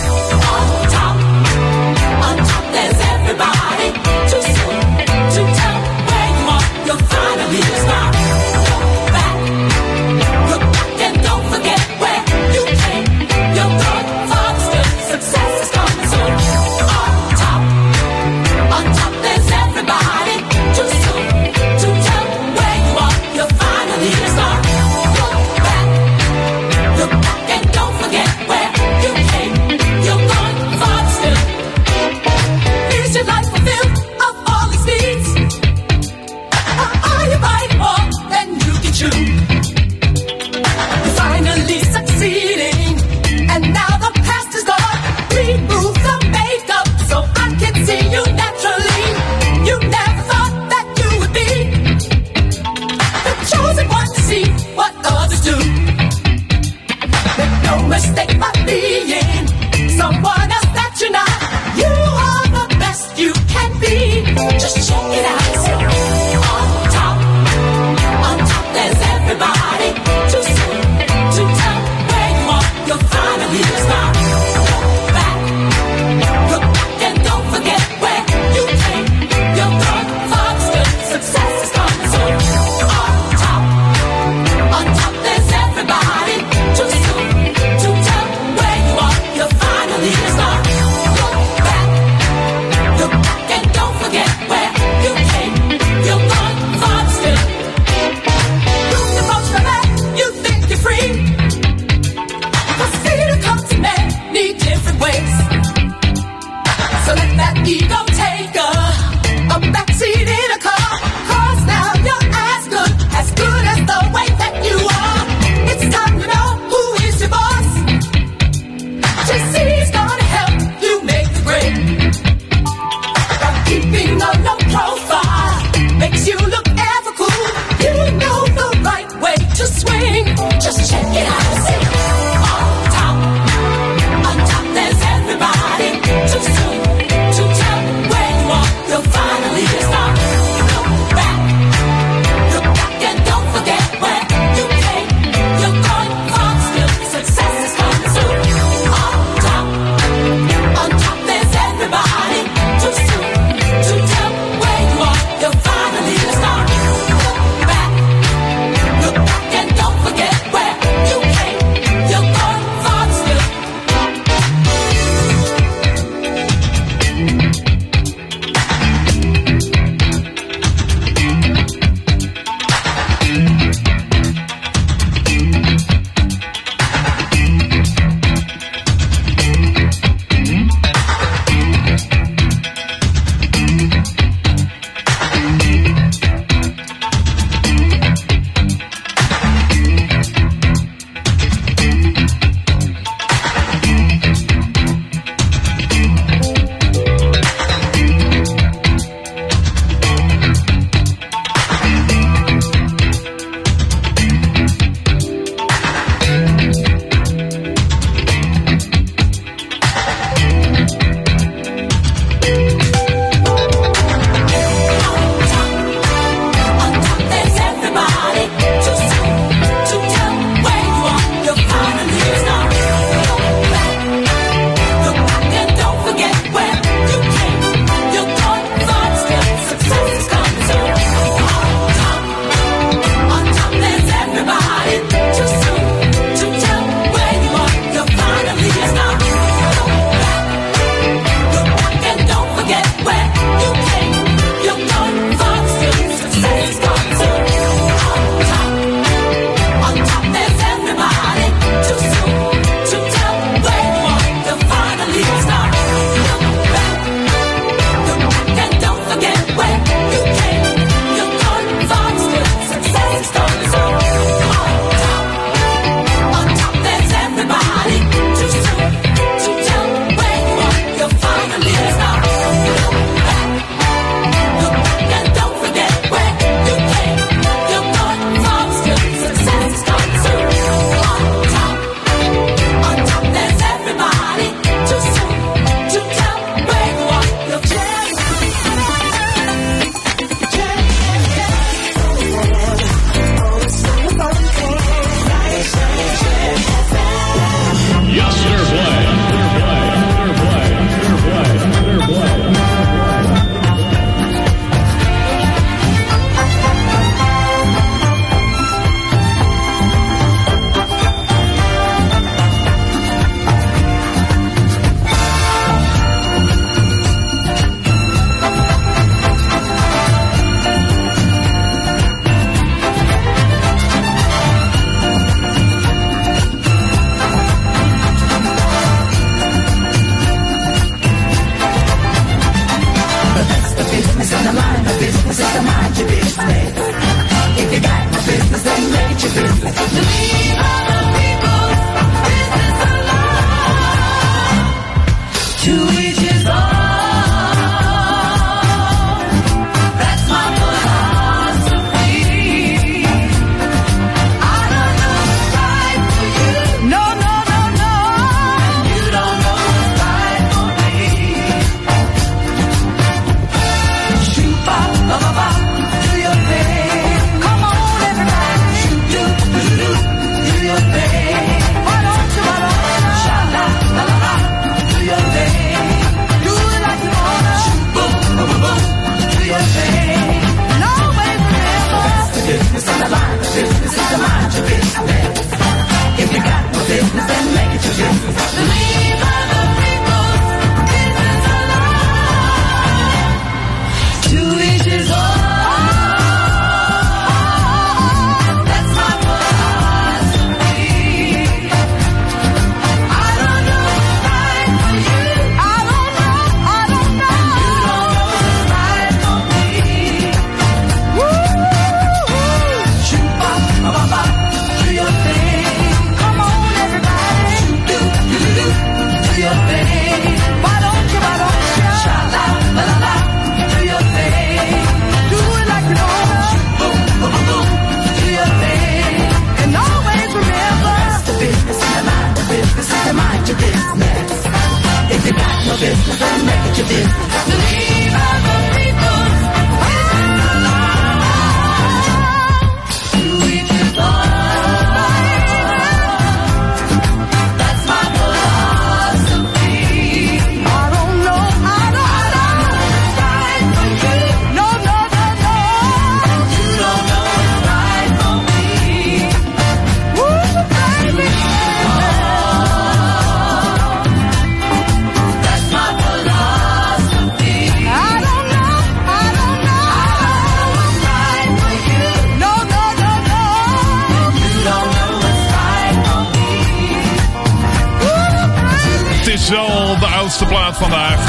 Oudste 480.30 480.48
plaat 480.48 480.78
vandaag. 480.78 481.20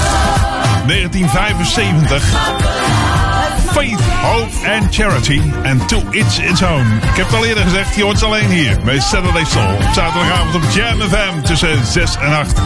1975. 0.87 2.23
Faith, 3.73 4.01
Hope 4.01 4.71
and 4.71 4.95
Charity. 4.95 5.41
And 5.65 5.89
To 5.89 6.03
It's 6.11 6.39
Its 6.39 6.63
Own. 6.63 6.87
Ik 7.11 7.17
heb 7.17 7.27
het 7.27 7.35
al 7.35 7.45
eerder 7.45 7.65
gezegd, 7.65 7.97
je 7.97 8.03
hoort 8.03 8.23
alleen 8.23 8.51
hier. 8.51 8.79
Bij 8.85 9.01
Saturday 9.01 9.45
Soul. 9.45 9.75
Op 9.75 9.93
zaterdagavond 9.95 10.55
op 10.55 10.63
Jam 10.75 11.01
FM 11.01 11.41
tussen 11.45 11.87
6 11.87 12.17
en 12.17 12.33
8. 12.33 12.59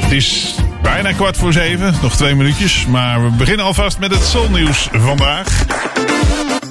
Het 0.00 0.12
is 0.12 0.54
bijna 0.82 1.12
kwart 1.12 1.36
voor 1.36 1.52
7. 1.52 1.94
Nog 2.02 2.16
twee 2.16 2.34
minuutjes. 2.34 2.86
Maar 2.86 3.24
we 3.24 3.30
beginnen 3.30 3.66
alvast 3.66 3.98
met 3.98 4.10
het 4.10 4.24
Soulnieuws 4.24 4.88
vandaag. 4.92 5.64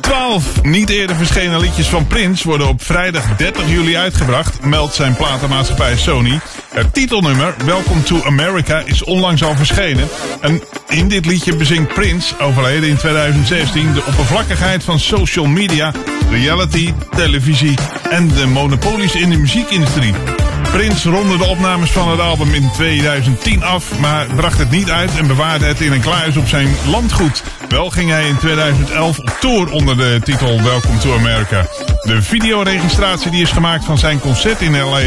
12 0.01 0.63
niet 0.63 0.89
eerder 0.89 1.15
verschenen 1.15 1.59
liedjes 1.59 1.87
van 1.87 2.07
Prince 2.07 2.47
worden 2.47 2.67
op 2.67 2.83
vrijdag 2.83 3.35
30 3.35 3.69
juli 3.69 3.97
uitgebracht, 3.97 4.61
meldt 4.61 4.95
zijn 4.95 5.15
platenmaatschappij 5.15 5.97
Sony. 5.97 6.39
Het 6.79 6.93
titelnummer 6.93 7.55
Welcome 7.65 8.03
to 8.03 8.23
America 8.23 8.81
is 8.85 9.03
onlangs 9.03 9.43
al 9.43 9.55
verschenen. 9.55 10.07
En 10.41 10.61
in 10.87 11.07
dit 11.07 11.25
liedje 11.25 11.55
bezingt 11.55 11.93
Prince, 11.93 12.39
overleden 12.39 12.89
in 12.89 12.97
2016, 12.97 13.93
de 13.93 14.03
oppervlakkigheid 14.07 14.83
van 14.83 14.99
social 14.99 15.45
media, 15.45 15.93
reality, 16.29 16.93
televisie 17.15 17.77
en 18.09 18.27
de 18.27 18.47
monopolies 18.47 19.15
in 19.15 19.29
de 19.29 19.37
muziekindustrie. 19.37 20.13
Prince 20.61 21.09
ronde 21.09 21.37
de 21.37 21.45
opnames 21.45 21.91
van 21.91 22.09
het 22.09 22.19
album 22.19 22.53
in 22.53 22.69
2010 22.73 23.63
af, 23.63 23.99
maar 23.99 24.25
bracht 24.35 24.57
het 24.57 24.71
niet 24.71 24.89
uit 24.89 25.17
en 25.17 25.27
bewaarde 25.27 25.65
het 25.65 25.81
in 25.81 25.91
een 25.91 26.01
kluis 26.01 26.37
op 26.37 26.47
zijn 26.47 26.75
landgoed. 26.85 27.43
Wel 27.69 27.89
ging 27.89 28.09
hij 28.09 28.27
in 28.27 28.37
2011 28.37 29.19
op 29.19 29.37
tour 29.39 29.71
onder 29.71 29.97
de 29.97 30.19
titel 30.23 30.61
Welcome 30.61 30.97
to 30.97 31.17
America. 31.17 31.65
De 32.01 32.21
videoregistratie 32.21 33.31
die 33.31 33.41
is 33.41 33.51
gemaakt 33.51 33.85
van 33.85 33.97
zijn 33.97 34.19
concert 34.19 34.61
in 34.61 34.79
LA 34.79 34.99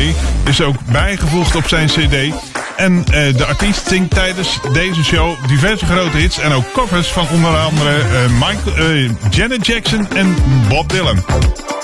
is 0.44 0.60
ook 0.60 0.76
bijgevoegd 0.90 1.56
op 1.56 1.68
zijn 1.68 1.86
cd. 1.86 2.34
En 2.82 3.04
eh, 3.04 3.36
de 3.36 3.46
artiest 3.46 3.88
zingt 3.88 4.10
tijdens 4.10 4.58
deze 4.72 5.04
show 5.04 5.46
diverse 5.46 5.86
grote 5.86 6.16
hits 6.16 6.38
en 6.38 6.52
ook 6.52 6.72
covers 6.72 7.08
van 7.08 7.28
onder 7.28 7.56
andere 7.56 7.98
eh, 7.98 8.30
Michael, 8.30 8.76
eh, 8.76 9.10
Janet 9.30 9.66
Jackson 9.66 10.08
en 10.10 10.36
Bob 10.68 10.88
Dylan. 10.88 11.24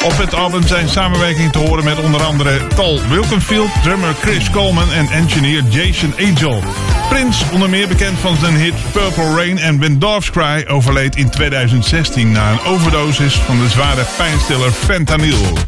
Op 0.05 0.19
het 0.19 0.35
album 0.35 0.67
zijn 0.67 0.89
samenwerkingen 0.89 1.51
te 1.51 1.59
horen 1.59 1.85
met 1.85 1.99
onder 1.99 2.23
andere 2.23 2.67
Tal 2.67 3.01
Wilkenfield, 3.09 3.71
drummer 3.83 4.15
Chris 4.15 4.51
Coleman 4.51 4.93
en 4.93 5.09
engineer 5.09 5.63
Jason 5.69 6.15
Angel. 6.19 6.63
Prince, 7.09 7.45
onder 7.53 7.71
meer 7.71 7.89
bekend 7.89 8.19
van 8.19 8.37
zijn 8.37 8.57
hit 8.57 8.75
Purple 8.93 9.35
Rain 9.35 9.59
en 9.59 9.79
When 9.79 9.99
Doves 9.99 10.31
Cry, 10.31 10.65
overleed 10.69 11.17
in 11.17 11.31
2016 11.31 12.33
na 12.33 12.51
een 12.51 12.65
overdosis 12.65 13.35
van 13.35 13.59
de 13.59 13.69
zware 13.69 14.05
pijnstiller 14.17 14.71
fentanyl. 14.71 15.59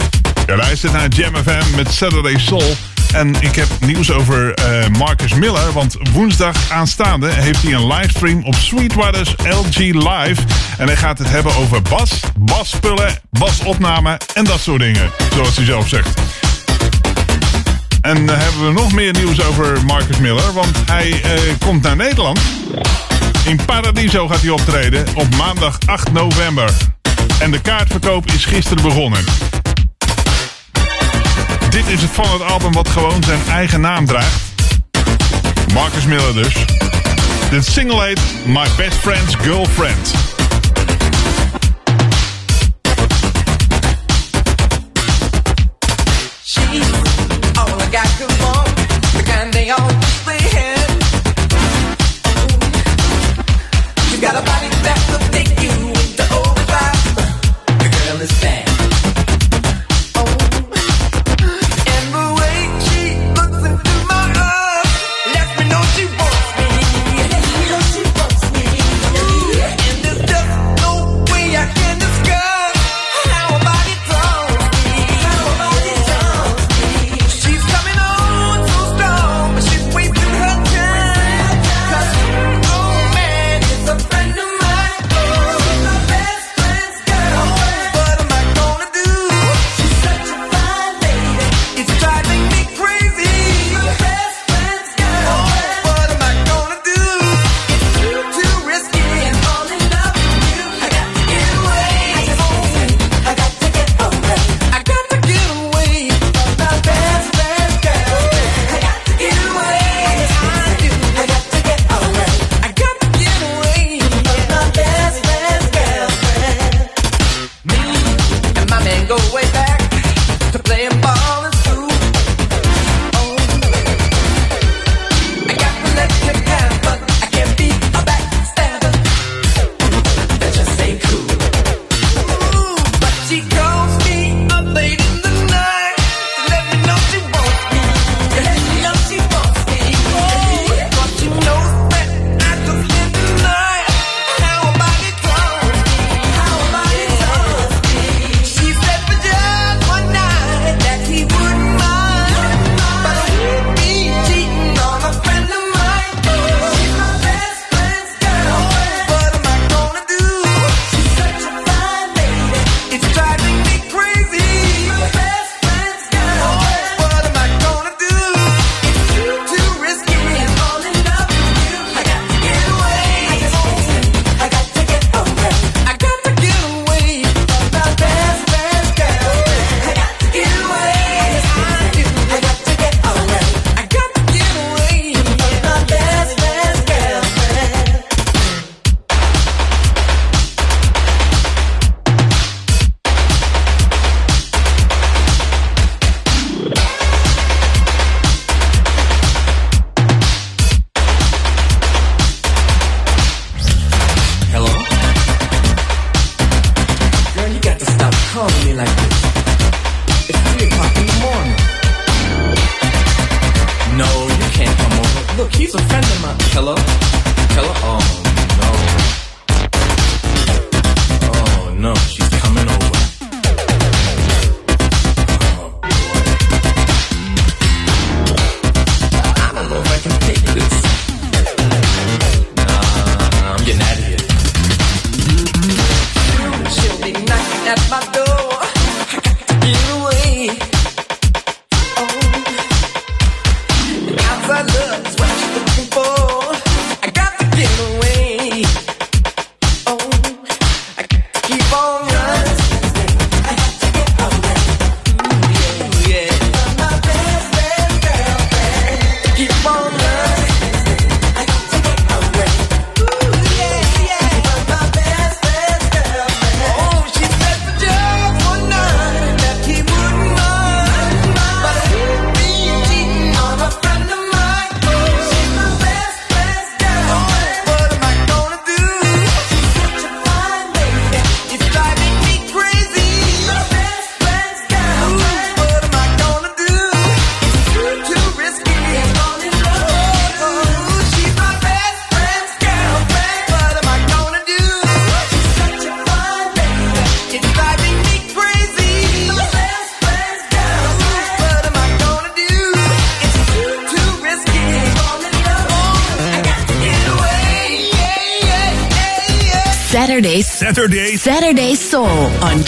Je 0.46 0.56
luistert 0.56 0.92
naar 0.92 1.08
Jam 1.08 1.36
FM 1.36 1.76
met 1.76 1.92
Saturday 1.92 2.38
Soul. 2.38 2.89
En 3.12 3.34
ik 3.40 3.54
heb 3.54 3.68
nieuws 3.80 4.10
over 4.10 4.54
eh, 4.54 4.88
Marcus 4.88 5.34
Miller. 5.34 5.72
Want 5.72 5.96
woensdag 6.12 6.70
aanstaande 6.70 7.28
heeft 7.32 7.62
hij 7.62 7.72
een 7.72 7.86
livestream 7.86 8.44
op 8.44 8.54
Sweetwater's 8.54 9.34
LG 9.38 9.78
Live. 9.78 10.42
En 10.78 10.86
hij 10.86 10.96
gaat 10.96 11.18
het 11.18 11.28
hebben 11.28 11.56
over 11.56 11.82
bas, 11.82 12.20
basspullen, 12.38 13.20
basopname 13.30 14.20
en 14.34 14.44
dat 14.44 14.60
soort 14.60 14.80
dingen. 14.80 15.10
Zoals 15.32 15.56
hij 15.56 15.64
zelf 15.64 15.88
zegt. 15.88 16.20
En 18.00 18.26
dan 18.26 18.38
hebben 18.38 18.66
we 18.66 18.72
nog 18.72 18.92
meer 18.92 19.12
nieuws 19.12 19.42
over 19.44 19.84
Marcus 19.84 20.18
Miller. 20.18 20.52
Want 20.52 20.76
hij 20.86 21.22
eh, 21.22 21.40
komt 21.58 21.82
naar 21.82 21.96
Nederland. 21.96 22.40
In 23.44 23.60
Paradiso 23.64 24.28
gaat 24.28 24.40
hij 24.40 24.50
optreden 24.50 25.06
op 25.14 25.34
maandag 25.36 25.78
8 25.86 26.12
november. 26.12 26.72
En 27.38 27.50
de 27.50 27.60
kaartverkoop 27.60 28.26
is 28.26 28.44
gisteren 28.44 28.82
begonnen. 28.82 29.24
Dit 31.70 31.86
is 31.86 32.02
het 32.02 32.10
van 32.10 32.30
het 32.32 32.42
album 32.42 32.72
wat 32.72 32.88
gewoon 32.88 33.22
zijn 33.22 33.40
eigen 33.48 33.80
naam 33.80 34.06
draagt. 34.06 34.40
Marcus 35.72 36.04
Miller 36.04 36.34
dus. 36.34 36.54
De 37.50 37.62
single 37.62 38.04
heet 38.04 38.20
My 38.46 38.66
Best 38.76 38.96
Friend's 38.96 39.34
Girlfriend. 39.34 40.12
Got 54.20 54.44
to 54.44 54.59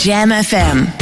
Jam 0.03 0.31
FM. 0.33 1.02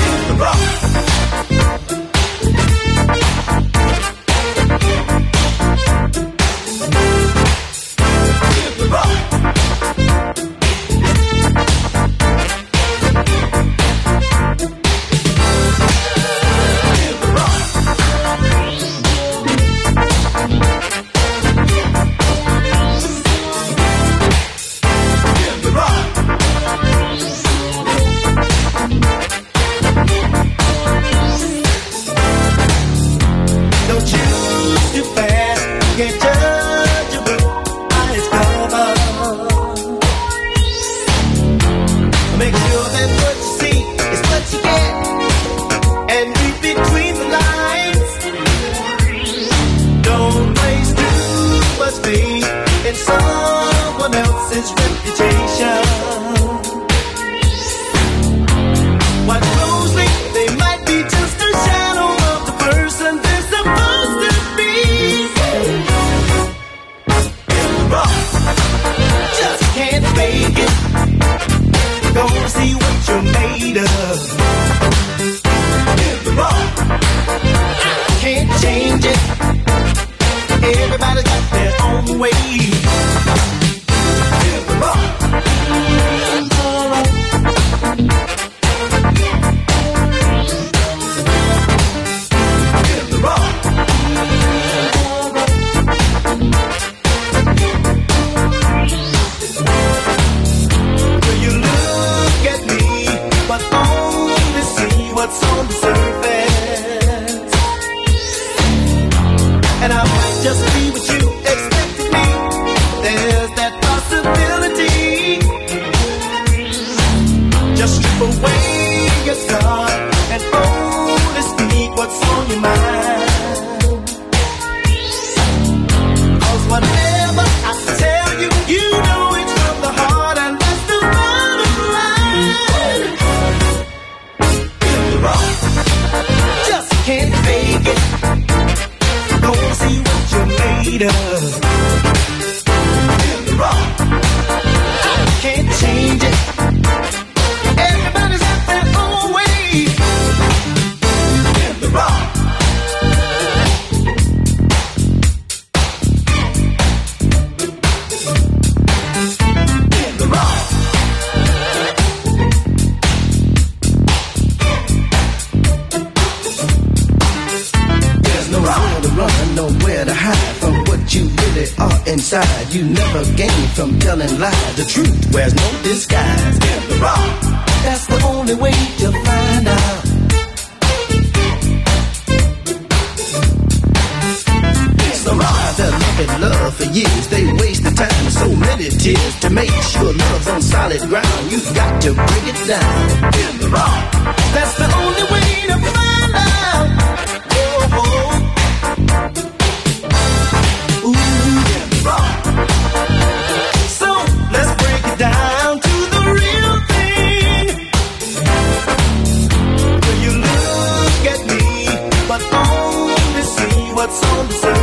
what's 214.10 214.24
on 214.24 214.48
the 214.48 214.79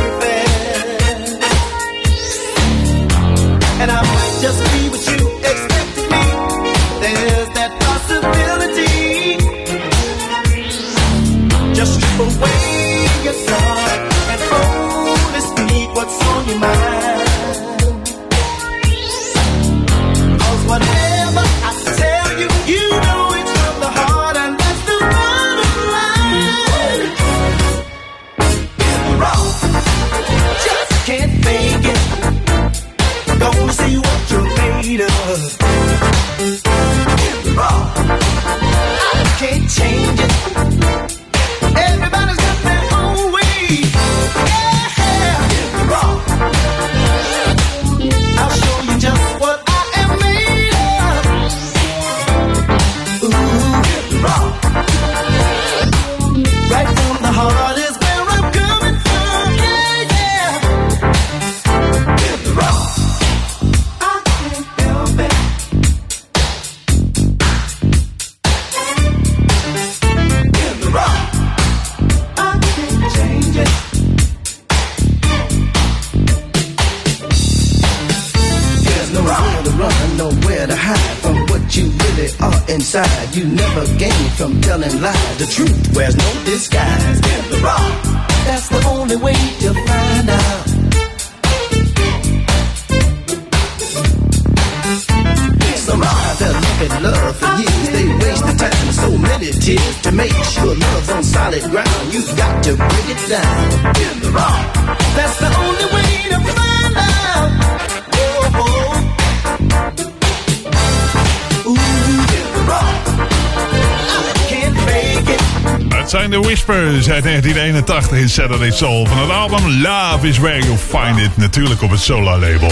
in 118.12 118.28
Saturday 118.28 118.70
Soul 118.70 119.06
van 119.06 119.18
het 119.18 119.30
album 119.30 119.80
Love 119.82 120.28
is 120.28 120.38
Where 120.38 120.62
You'll 120.62 120.76
Find 120.76 121.18
It. 121.18 121.36
Natuurlijk 121.36 121.82
op 121.82 121.90
het 121.90 122.00
Solar 122.00 122.38
label. 122.38 122.70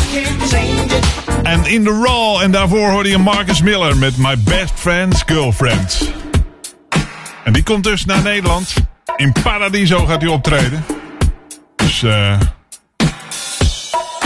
En 1.42 1.66
in 1.66 1.84
The 1.84 2.02
Raw, 2.04 2.40
en 2.42 2.50
daarvoor 2.50 2.90
hoorde 2.90 3.08
je 3.08 3.18
Marcus 3.18 3.62
Miller 3.62 3.96
met 3.96 4.16
My 4.16 4.38
Best 4.38 4.72
Friend's 4.74 5.22
Girlfriend. 5.26 6.12
En 7.44 7.52
die 7.52 7.62
komt 7.62 7.84
dus 7.84 8.04
naar 8.04 8.22
Nederland. 8.22 8.74
In 9.16 9.32
Paradiso 9.42 10.06
gaat 10.06 10.20
hij 10.20 10.30
optreden. 10.30 10.84
Dus 11.76 12.02
uh, 12.02 12.40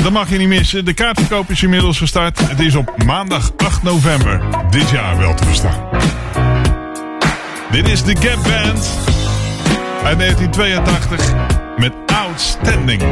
dat 0.02 0.12
mag 0.12 0.30
je 0.30 0.38
niet 0.38 0.48
missen. 0.48 0.84
De 0.84 0.94
kaartverkoop 0.94 1.50
is 1.50 1.62
inmiddels 1.62 1.98
gestart. 1.98 2.38
Het 2.48 2.60
is 2.60 2.74
op 2.74 3.04
maandag 3.04 3.52
8 3.56 3.82
november 3.82 4.40
dit 4.70 4.90
jaar 4.90 5.18
wel 5.18 5.34
te 5.34 5.44
verstaan. 5.44 5.88
Dit 7.70 7.88
is 7.88 8.02
de 8.02 8.16
Gap 8.16 8.42
Band 8.42 9.09
uit 10.04 10.18
1982 10.18 11.34
met 11.76 11.92
Outstanding. 12.06 13.02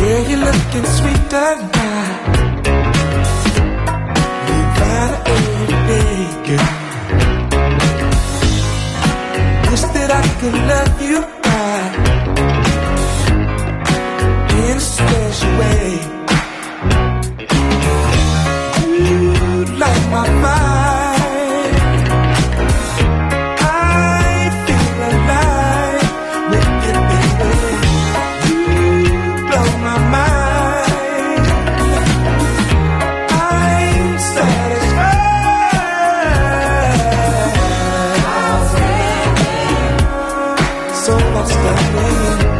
Yeah, 0.00 0.28
you're 0.28 0.44
looking 0.44 0.86
sweeter 0.86 1.77
better 41.62 42.57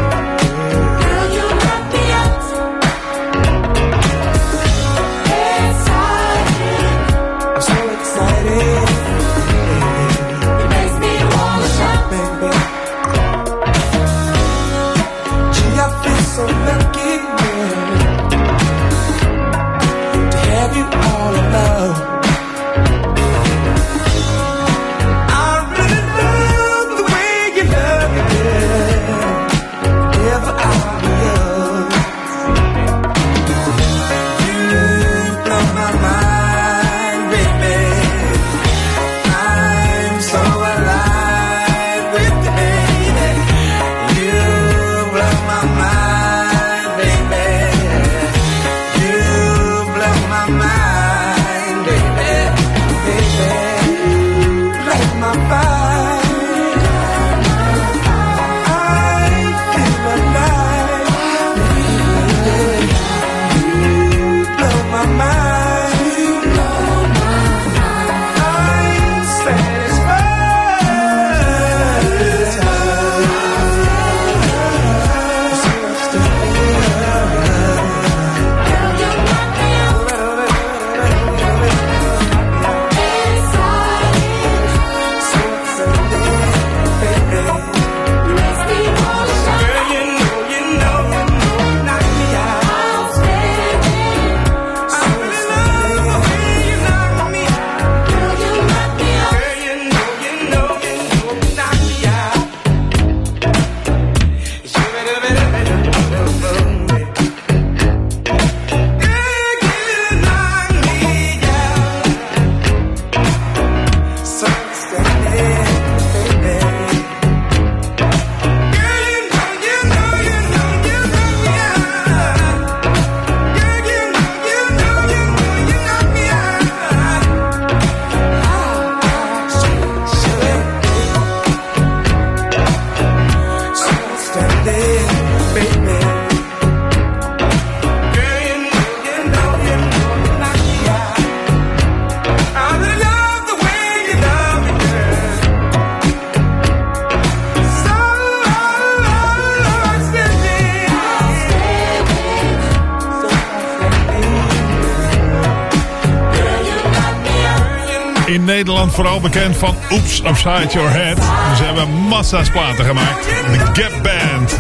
vooral 158.99 159.21
bekend 159.21 159.57
van 159.57 159.77
Oops 159.91 160.23
Upside 160.25 160.67
Your 160.71 160.91
Head. 160.91 161.17
Ze 161.57 161.65
hebben 161.65 161.89
massa's 161.89 162.51
platen 162.51 162.85
gemaakt. 162.85 163.25
De 163.25 163.83
Gap 163.83 164.03
Band. 164.03 164.59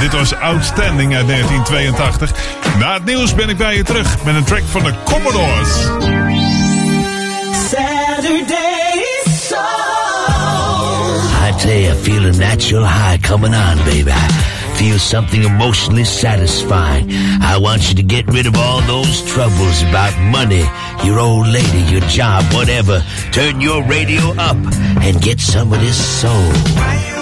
Dit 0.00 0.12
was 0.12 0.34
Outstanding 0.34 1.16
uit 1.16 1.26
1982. 1.26 2.32
Na 2.78 2.94
het 2.94 3.04
nieuws 3.04 3.34
ben 3.34 3.48
ik 3.48 3.56
bij 3.56 3.76
je 3.76 3.82
terug 3.82 4.24
met 4.24 4.34
een 4.34 4.44
track 4.44 4.62
van 4.66 4.82
de 4.82 4.92
Commodores. 5.04 5.72
Saturday 7.70 9.04
soul. 9.48 9.58
I 11.48 11.54
tell 11.58 11.80
you, 11.80 11.92
I 11.92 12.02
feel 12.02 12.24
a 12.24 12.30
natural 12.30 12.86
high 12.86 13.28
coming 13.28 13.54
on, 13.54 13.76
baby. 13.84 14.12
Feel 14.78 14.98
something 14.98 15.42
emotionally 15.42 16.04
satisfying. 16.04 17.08
I 17.40 17.56
want 17.58 17.88
you 17.88 17.94
to 17.96 18.02
get 18.02 18.26
rid 18.26 18.46
of 18.46 18.56
all 18.56 18.82
those 18.82 19.22
troubles 19.24 19.82
about 19.82 20.14
money, 20.30 20.64
your 21.02 21.18
old 21.18 21.48
lady, 21.48 21.80
your 21.90 22.02
job, 22.02 22.44
whatever. 22.52 23.02
Turn 23.32 23.60
your 23.60 23.82
radio 23.84 24.22
up 24.38 24.58
and 25.02 25.20
get 25.22 25.40
some 25.40 25.72
of 25.72 25.80
this 25.80 25.96
soul. 26.20 27.15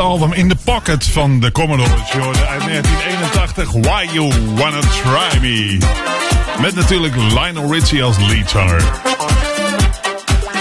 Album 0.00 0.32
In 0.32 0.48
the 0.48 0.56
Pocket 0.64 1.06
van 1.06 1.40
de 1.40 1.52
Commodores. 1.52 2.12
Jordan 2.12 2.46
uit 2.46 2.62
1981. 2.64 3.72
Why 3.72 4.08
You 4.12 4.32
Wanna 4.54 4.80
Try 4.80 5.40
Me. 5.40 5.78
Met 6.60 6.74
natuurlijk 6.74 7.16
Lionel 7.16 7.72
Richie 7.72 8.02
als 8.02 8.16
leadzanger. 8.18 8.84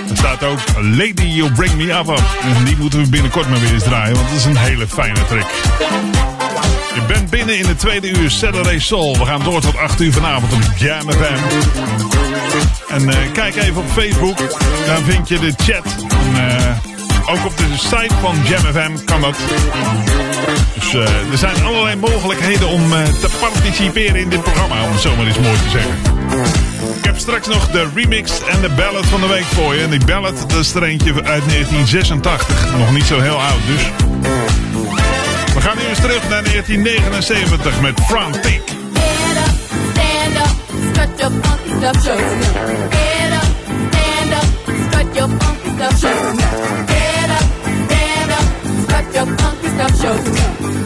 Er 0.09 0.17
staat 0.17 0.43
ook 0.43 0.59
Lady 0.81 1.25
You 1.25 1.51
Bring 1.51 1.73
Me 1.73 1.91
Up 1.91 2.07
Up. 2.07 2.23
En 2.41 2.63
die 2.63 2.77
moeten 2.77 3.03
we 3.03 3.09
binnenkort 3.09 3.49
maar 3.49 3.59
weer 3.59 3.73
eens 3.73 3.83
draaien. 3.83 4.15
Want 4.15 4.29
het 4.29 4.37
is 4.37 4.45
een 4.45 4.57
hele 4.57 4.87
fijne 4.87 5.25
track. 5.25 5.49
Je 6.95 7.01
bent 7.07 7.29
binnen 7.29 7.57
in 7.57 7.65
de 7.65 7.75
tweede 7.75 8.09
uur 8.09 8.31
Saturday 8.31 8.79
Soul. 8.79 9.17
We 9.17 9.25
gaan 9.25 9.43
door 9.43 9.61
tot 9.61 9.77
8 9.77 10.01
uur 10.01 10.13
vanavond 10.13 10.53
op 10.53 10.61
Jam 10.77 11.11
FM. 11.11 11.39
En 12.89 13.09
eh, 13.09 13.31
kijk 13.33 13.55
even 13.55 13.81
op 13.81 13.89
Facebook. 13.91 14.37
Daar 14.85 15.01
vind 15.01 15.27
je 15.27 15.39
de 15.39 15.53
chat. 15.57 15.85
En, 16.09 16.49
eh, 16.49 16.90
ook 17.25 17.45
op 17.45 17.57
de 17.57 17.77
site 17.77 18.13
van 18.21 18.35
Jam 18.43 18.73
FM 18.73 19.05
kan 19.05 19.21
dat. 19.21 19.35
Dus 20.73 20.93
eh, 20.93 21.31
er 21.31 21.37
zijn 21.37 21.63
allerlei 21.63 21.95
mogelijkheden 21.95 22.67
om 22.67 22.93
eh, 22.93 23.03
te 23.03 23.29
participeren 23.39 24.15
in 24.15 24.29
dit 24.29 24.41
programma, 24.41 24.83
om 24.83 24.91
het 24.91 25.01
zomaar 25.01 25.25
eens 25.25 25.39
mooi 25.39 25.57
te 25.57 25.69
zeggen. 25.69 25.95
Ik 26.97 27.05
heb 27.05 27.17
straks 27.17 27.47
nog 27.47 27.67
de 27.67 27.87
remix 27.95 28.31
en 28.49 28.61
de 28.61 28.69
ballad 28.69 29.05
van 29.05 29.21
de 29.21 29.27
week 29.27 29.43
voor 29.43 29.75
je. 29.75 29.81
En 29.81 29.89
die 29.89 30.05
ballad, 30.05 30.45
dat 30.47 30.59
is 30.59 30.73
er 30.73 30.83
eentje 30.83 31.13
uit 31.13 31.49
1986. 31.49 32.77
Nog 32.77 32.91
niet 32.91 33.05
zo 33.05 33.19
heel 33.19 33.41
oud 33.41 33.65
dus. 33.65 33.81
We 35.53 35.61
gaan 35.61 35.77
nu 35.77 35.83
eens 35.85 35.99
terug 35.99 36.29
naar 36.29 36.43
1979 36.43 37.81
met 37.81 37.99
Frantic. 38.07 38.61
Stand 38.93 39.37
up, 39.37 39.53
stand 39.93 40.37
up, 40.37 41.19
your 41.19 41.31
funky 41.41 41.69
stuff, 41.77 42.03
show 42.03 42.17
up, 42.17 43.43
stand 43.91 44.33
up, 44.33 45.15
your 45.15 45.27
funky 45.27 45.89
stuff. 45.89 46.90
pickup 49.81 49.95
show. 49.95 50.80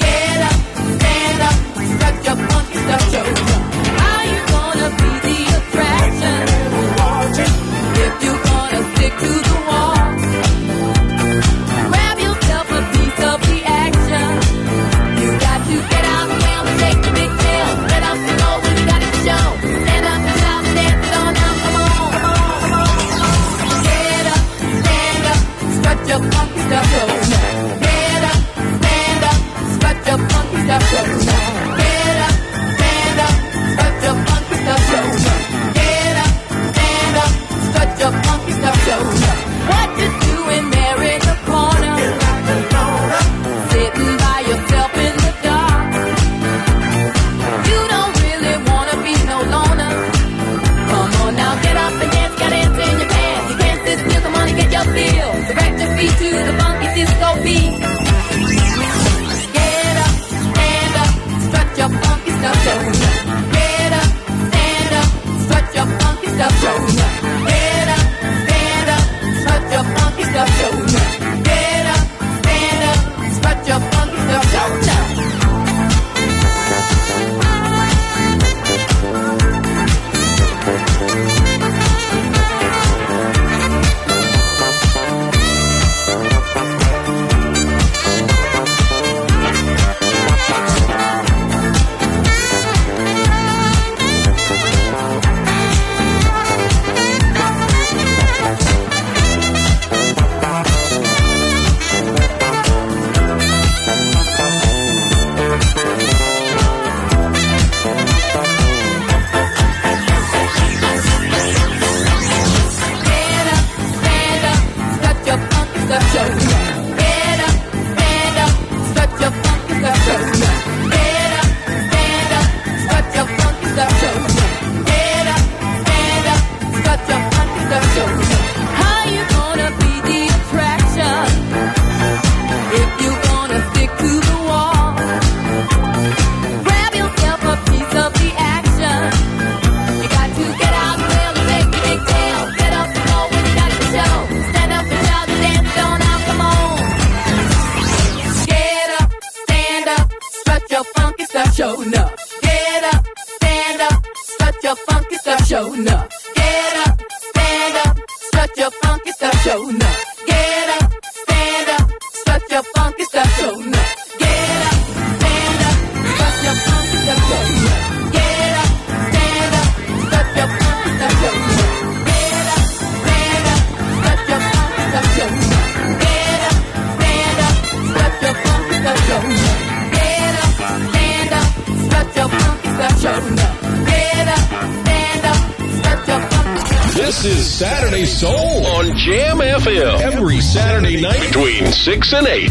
stuff, 151.36 151.56
show 151.56 152.00
up. 152.00 152.18
Get 152.42 152.94
up, 152.94 153.06
stand 153.18 153.82
up, 153.82 154.06
strut 154.16 154.64
your 154.64 154.76
funky 154.76 155.16
stuff, 155.16 155.46
show 155.46 155.92
up. 155.92 156.05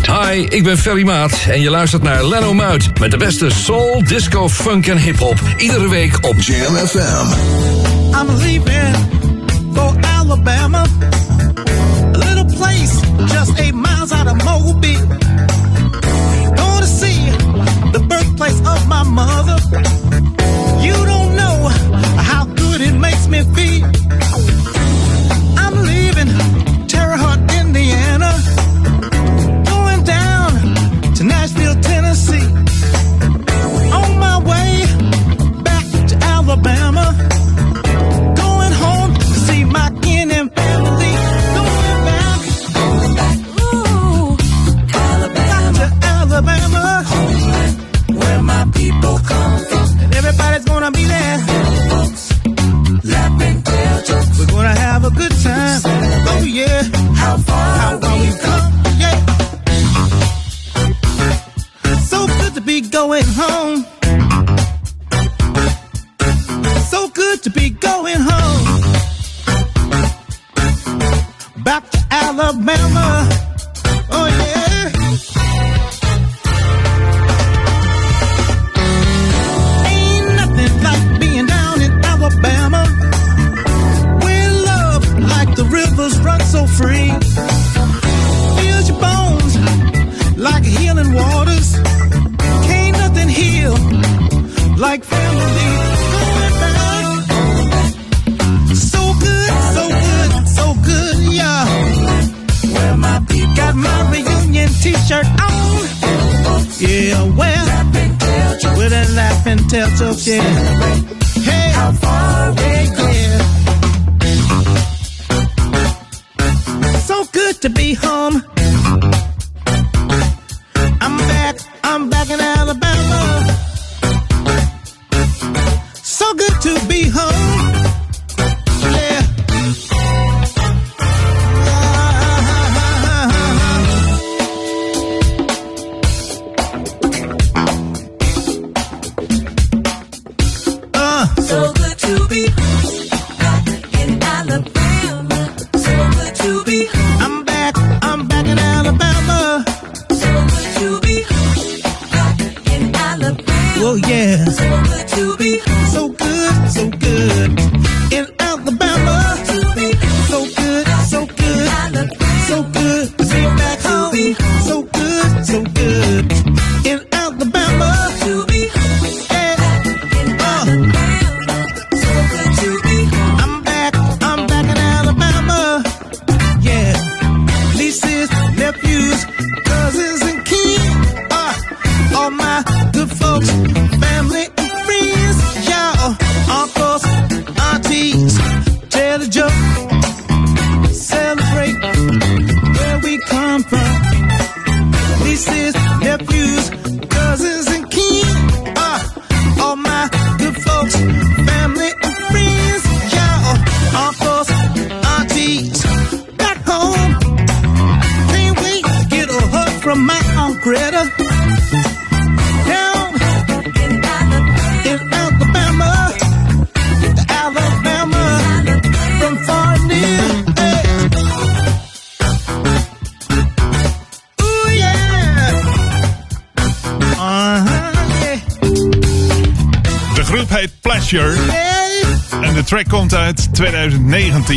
Hi, 0.06 0.40
ik 0.48 0.62
ben 0.62 0.78
Ferry 0.78 1.04
Maat 1.04 1.44
en 1.48 1.60
je 1.60 1.70
luistert 1.70 2.02
naar 2.02 2.26
Leno 2.26 2.54
Muit 2.54 2.98
met 3.00 3.10
de 3.10 3.16
beste 3.16 3.50
soul, 3.50 4.02
disco, 4.04 4.48
funk 4.48 4.86
en 4.86 4.98
hip-hop. 4.98 5.40
Iedere 5.56 5.88
week 5.88 6.18
op 6.20 6.34
GMFM. 6.38 7.26
I'm 8.20 8.36
leaving. 8.36 9.13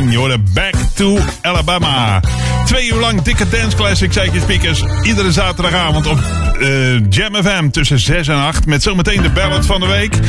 2010. 0.05 0.53
Back 0.53 0.75
to 0.95 1.17
Alabama. 1.41 2.19
Twee 2.65 2.87
uur 2.87 2.99
lang 2.99 3.21
dikke 3.21 3.49
dance 3.49 3.75
classics 3.75 4.19
uit 4.19 4.33
je 4.33 4.39
speakers. 4.39 4.83
Iedere 5.03 5.31
zaterdagavond 5.31 6.07
op 6.07 6.19
uh, 6.59 6.99
Jam 7.09 7.35
FM 7.35 7.69
tussen 7.69 7.99
6 7.99 8.27
en 8.27 8.35
8. 8.35 8.65
Met 8.65 8.83
zometeen 8.83 9.21
de 9.21 9.29
ballad 9.29 9.65
van 9.65 9.79
de 9.79 9.87
week. 9.87 10.19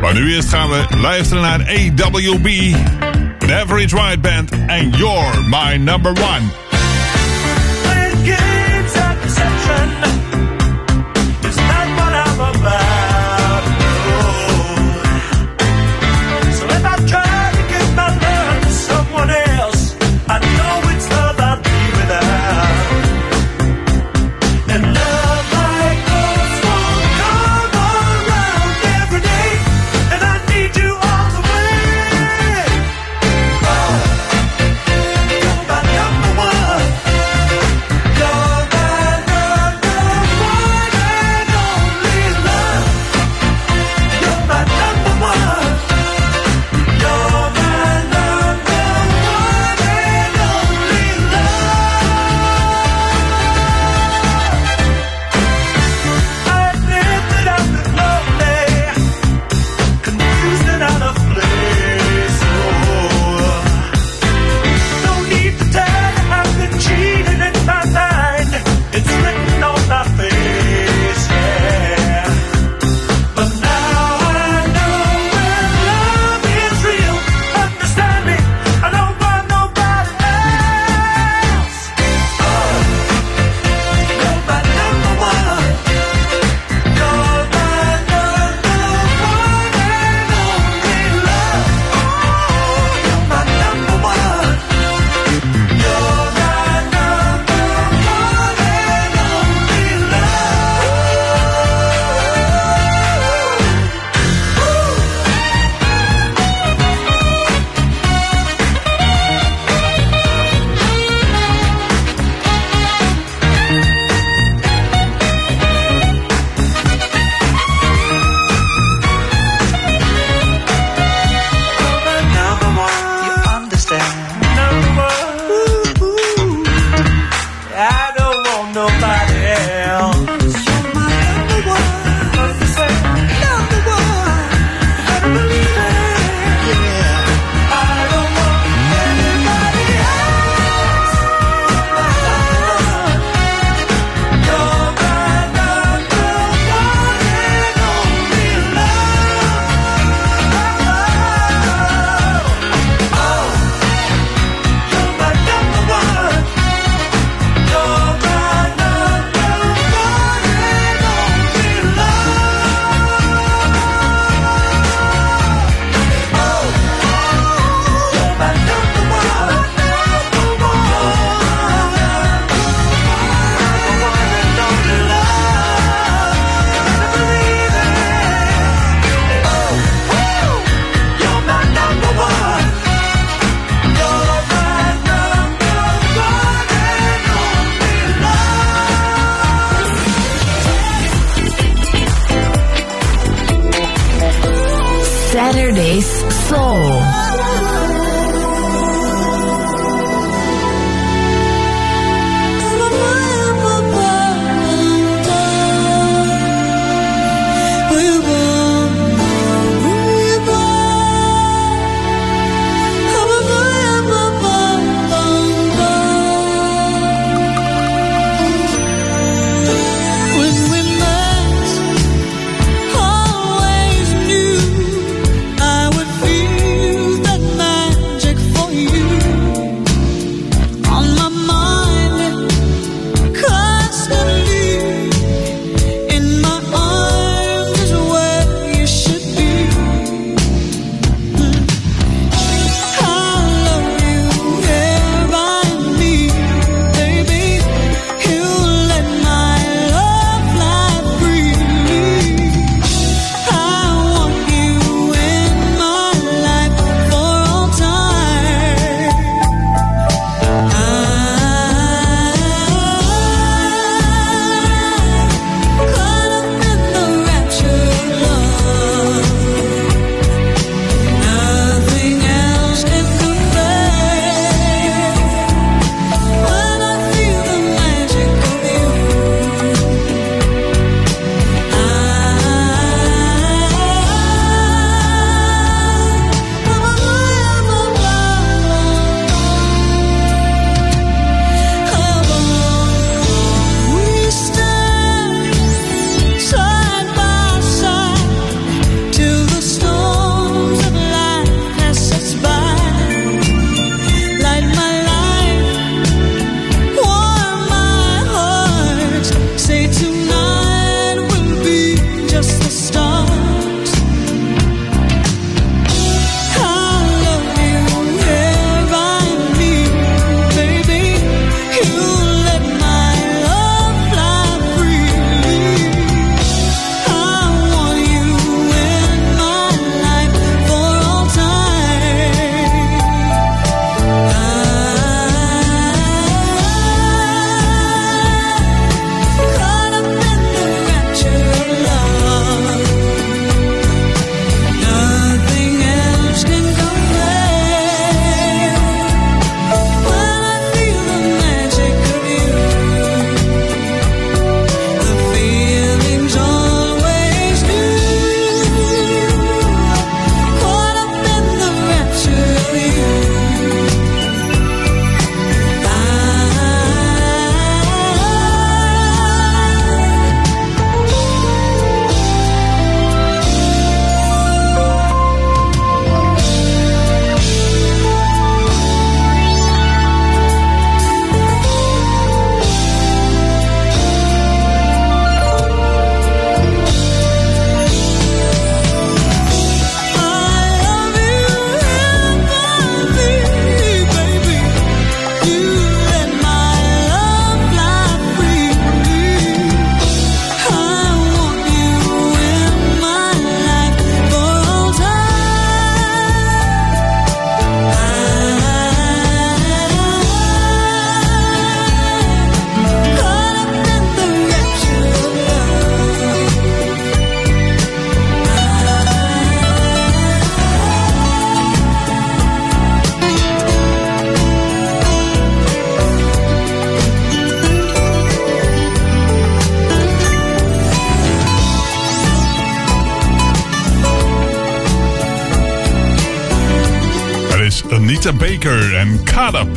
Maar 0.00 0.14
nu 0.14 0.34
eerst 0.34 0.48
gaan 0.48 0.68
we 0.68 0.84
luisteren 0.96 1.42
naar 1.42 1.60
AWB. 1.60 2.74
The 3.38 3.54
Average 3.54 3.96
White 3.96 4.18
Band. 4.18 4.50
En 4.66 4.90
You're 4.90 5.40
My 5.40 5.76
Number 5.76 6.10
One. 6.10 6.71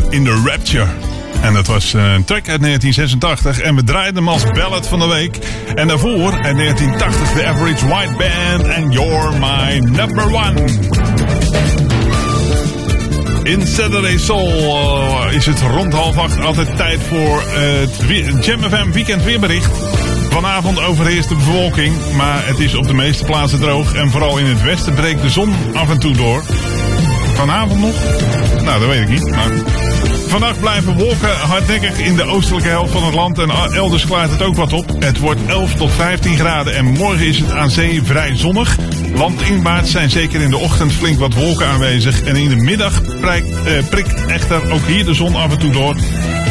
In 0.10 0.24
the 0.24 0.42
Rapture. 0.46 0.88
En 1.42 1.54
dat 1.54 1.68
was 1.68 1.94
eh, 1.94 2.14
een 2.14 2.24
track 2.24 2.50
uit 2.50 2.62
1986. 2.62 3.60
En 3.60 3.76
we 3.76 3.84
draaiden 3.84 4.16
hem 4.16 4.28
als 4.28 4.44
ballad 4.44 4.88
van 4.88 5.00
de 5.00 5.08
week. 5.08 5.38
En 5.76 5.88
daarvoor, 5.88 6.32
uit 6.32 6.58
1980, 6.58 7.34
de 7.34 7.46
Average 7.46 7.88
White 7.88 8.14
Band 8.18 8.68
en 8.68 8.92
You're 8.92 9.32
My 9.40 9.78
Number 9.78 10.26
One. 10.26 10.64
In 13.44 13.68
Saturday 13.68 14.18
Soul 14.18 14.50
eh, 14.50 15.34
is 15.34 15.46
het 15.46 15.62
rond 15.62 15.94
half 15.94 16.18
acht 16.18 16.40
altijd 16.40 16.78
tijd 16.78 17.00
voor 17.02 17.42
eh, 17.42 18.26
het 18.26 18.46
Jam 18.46 18.64
FM 18.64 18.92
weekend 18.92 19.24
weerbericht. 19.24 19.78
Vanavond 20.30 20.82
overheerst 20.82 21.30
de 21.30 21.36
bewolking, 21.36 21.96
maar 22.16 22.48
het 22.48 22.60
is 22.60 22.76
op 22.76 22.88
de 22.88 22.94
meeste 22.94 23.24
plaatsen 23.24 23.60
droog. 23.60 23.94
En 23.94 24.12
vooral 24.12 24.38
in 24.38 24.46
het 24.46 24.62
westen 24.62 24.94
breekt 24.94 25.22
de 25.22 25.30
zon 25.30 25.54
af 25.74 25.90
en 25.90 26.00
toe 26.00 26.14
door. 26.14 26.44
Vanavond 27.36 27.80
nog? 27.80 27.96
Nou, 28.64 28.80
dat 28.80 28.90
weet 28.90 29.02
ik 29.02 29.10
niet. 29.10 29.30
Maar 29.30 29.52
Vannacht 30.28 30.60
blijven 30.60 30.98
wolken 30.98 31.36
hardnekkig 31.36 32.00
in 32.00 32.16
de 32.16 32.24
oostelijke 32.24 32.68
helft 32.68 32.92
van 32.92 33.04
het 33.04 33.14
land 33.14 33.40
en 33.40 33.50
elders 33.50 34.06
klaart 34.06 34.32
het 34.32 34.42
ook 34.42 34.56
wat 34.56 34.74
op. 34.74 34.96
Het 35.00 35.20
wordt 35.20 35.40
11 35.48 35.74
tot 35.74 35.92
15 35.92 36.38
graden 36.38 36.76
en 36.76 36.86
morgen 36.86 37.28
is 37.28 37.40
het 37.40 37.52
aan 37.52 37.72
zee 37.72 38.04
vrij 38.04 38.36
zonnig. 38.36 38.78
Landinwaarts 39.16 39.92
zijn 39.92 40.10
zeker 40.10 40.42
in 40.42 40.50
de 40.50 40.58
ochtend 40.58 40.94
flink 40.94 41.20
wat 41.20 41.34
wolken 41.34 41.68
aanwezig 41.68 42.22
en 42.22 42.36
in 42.36 42.50
de 42.50 42.56
middag 42.56 43.02
prikt, 43.20 43.64
eh, 43.64 43.88
prikt 43.90 44.26
echter 44.26 44.72
ook 44.72 44.86
hier 44.88 45.06
de 45.06 45.14
zon 45.14 45.36
af 45.36 45.52
en 45.52 45.60
toe 45.60 45.72
door. 45.72 45.96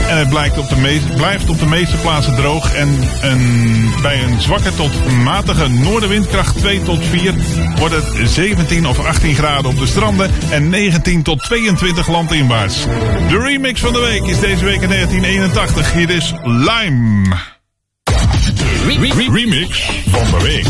En 0.09 0.19
het 0.19 0.29
blijkt 0.29 0.59
op 0.59 0.69
de 0.69 0.77
meest, 0.77 1.17
blijft 1.17 1.49
op 1.49 1.59
de 1.59 1.67
meeste 1.67 1.97
plaatsen 1.97 2.35
droog. 2.35 2.75
En 2.75 2.89
een, 3.23 3.93
bij 4.03 4.23
een 4.23 4.41
zwakke 4.41 4.75
tot 4.75 5.13
matige 5.23 5.69
noordenwindkracht 5.69 6.59
2 6.59 6.83
tot 6.83 7.05
4 7.05 7.35
wordt 7.79 7.95
het 7.95 8.31
17 8.31 8.87
of 8.87 9.07
18 9.07 9.35
graden 9.35 9.71
op 9.71 9.79
de 9.79 9.87
stranden 9.87 10.31
en 10.51 10.69
19 10.69 11.23
tot 11.23 11.43
22 11.43 12.09
landinwaarts. 12.09 12.85
De 13.29 13.39
remix 13.39 13.81
van 13.81 13.93
de 13.93 14.01
week 14.01 14.23
is 14.23 14.41
deze 14.41 14.65
week 14.65 14.81
in 14.81 14.89
1981. 14.89 15.93
Hier 15.93 16.11
is 16.11 16.33
Lime. 16.43 17.37
De 18.85 19.29
remix 19.33 19.91
van 20.07 20.39
de 20.39 20.45
week. 20.45 20.67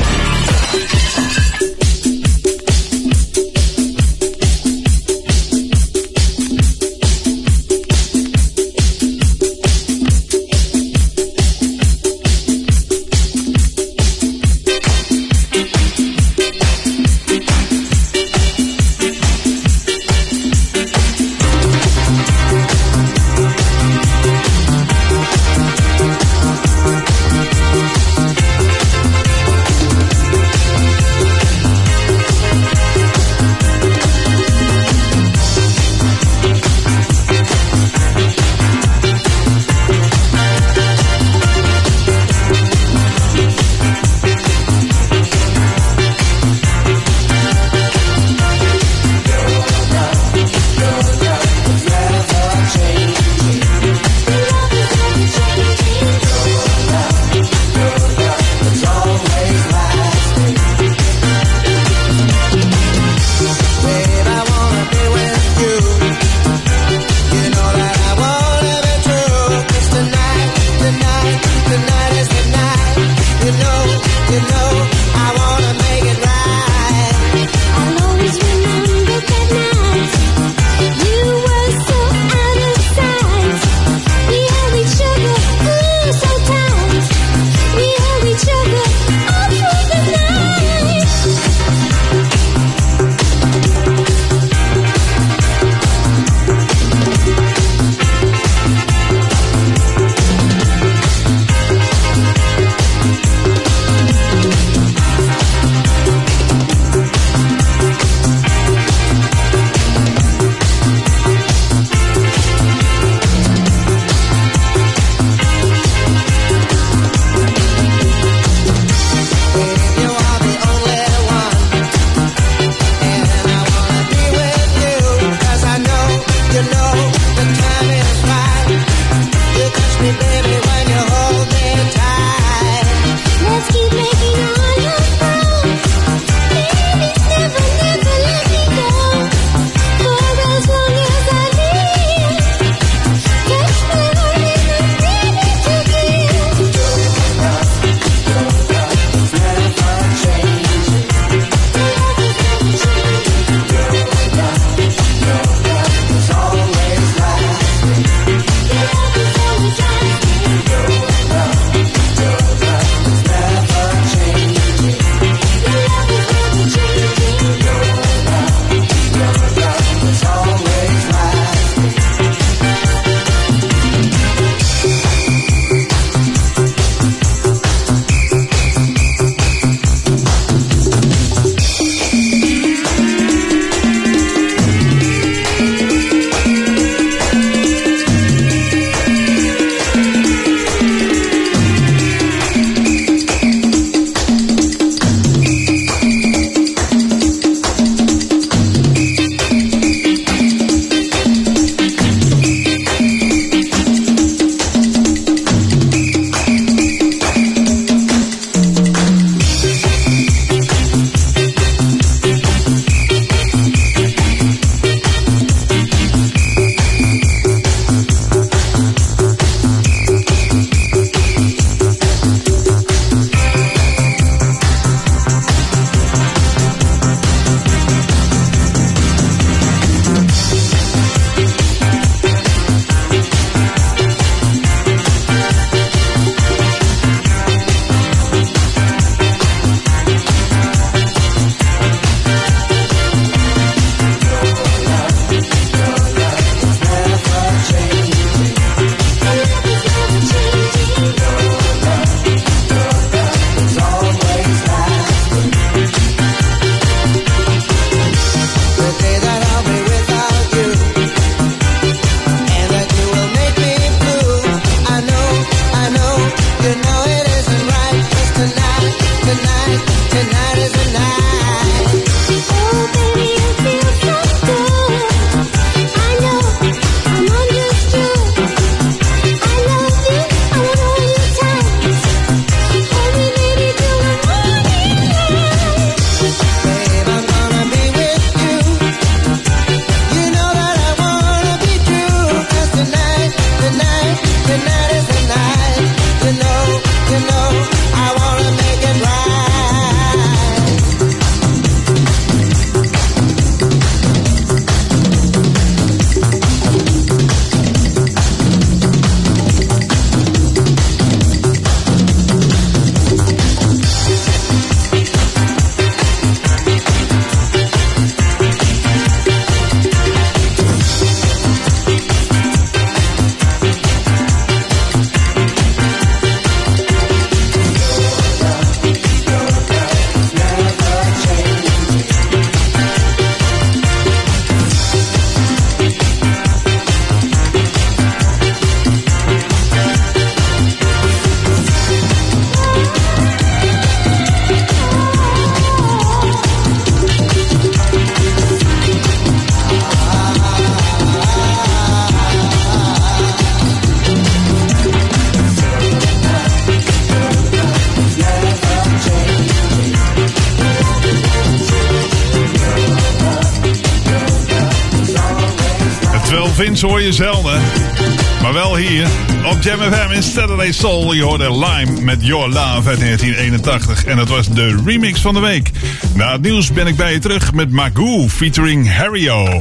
Soul. 370.85 371.13
Je 371.13 371.23
hoorde 371.23 371.51
Lime 371.51 372.01
met 372.01 372.27
Your 372.27 372.49
Love 372.49 372.89
uit 372.89 373.01
1981. 373.01 374.05
En 374.05 374.17
dat 374.17 374.29
was 374.29 374.49
de 374.49 374.83
remix 374.85 375.21
van 375.21 375.35
de 375.35 375.41
week. 375.41 375.71
Na 376.15 376.33
het 376.33 376.43
nieuws 376.43 376.73
ben 376.73 376.87
ik 376.87 376.97
bij 376.97 377.13
je 377.13 377.19
terug 377.19 377.53
met 377.53 377.71
Magoo 377.71 378.29
featuring 378.29 378.97
Harrio. 378.97 379.61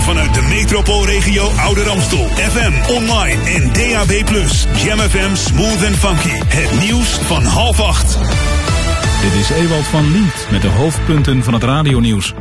Vanuit 0.00 0.34
de 0.34 0.42
metropoolregio 0.48 1.48
Ouder 1.48 1.88
Amstel. 1.88 2.28
FM, 2.28 2.92
online 2.92 3.42
en 3.44 3.72
DAB+. 3.72 4.12
Jam 4.84 4.98
FM 4.98 5.34
Smooth 5.34 5.86
and 5.86 5.96
Funky. 5.96 6.38
Het 6.46 6.80
nieuws 6.80 7.08
van 7.08 7.44
half 7.44 7.80
acht. 7.80 8.18
Dit 9.22 9.32
is 9.40 9.50
Ewald 9.50 9.84
van 9.84 10.10
Lient 10.10 10.46
met 10.50 10.62
de 10.62 10.68
hoofdpunten 10.68 11.44
van 11.44 11.54
het 11.54 11.62
radionieuws. 11.62 12.34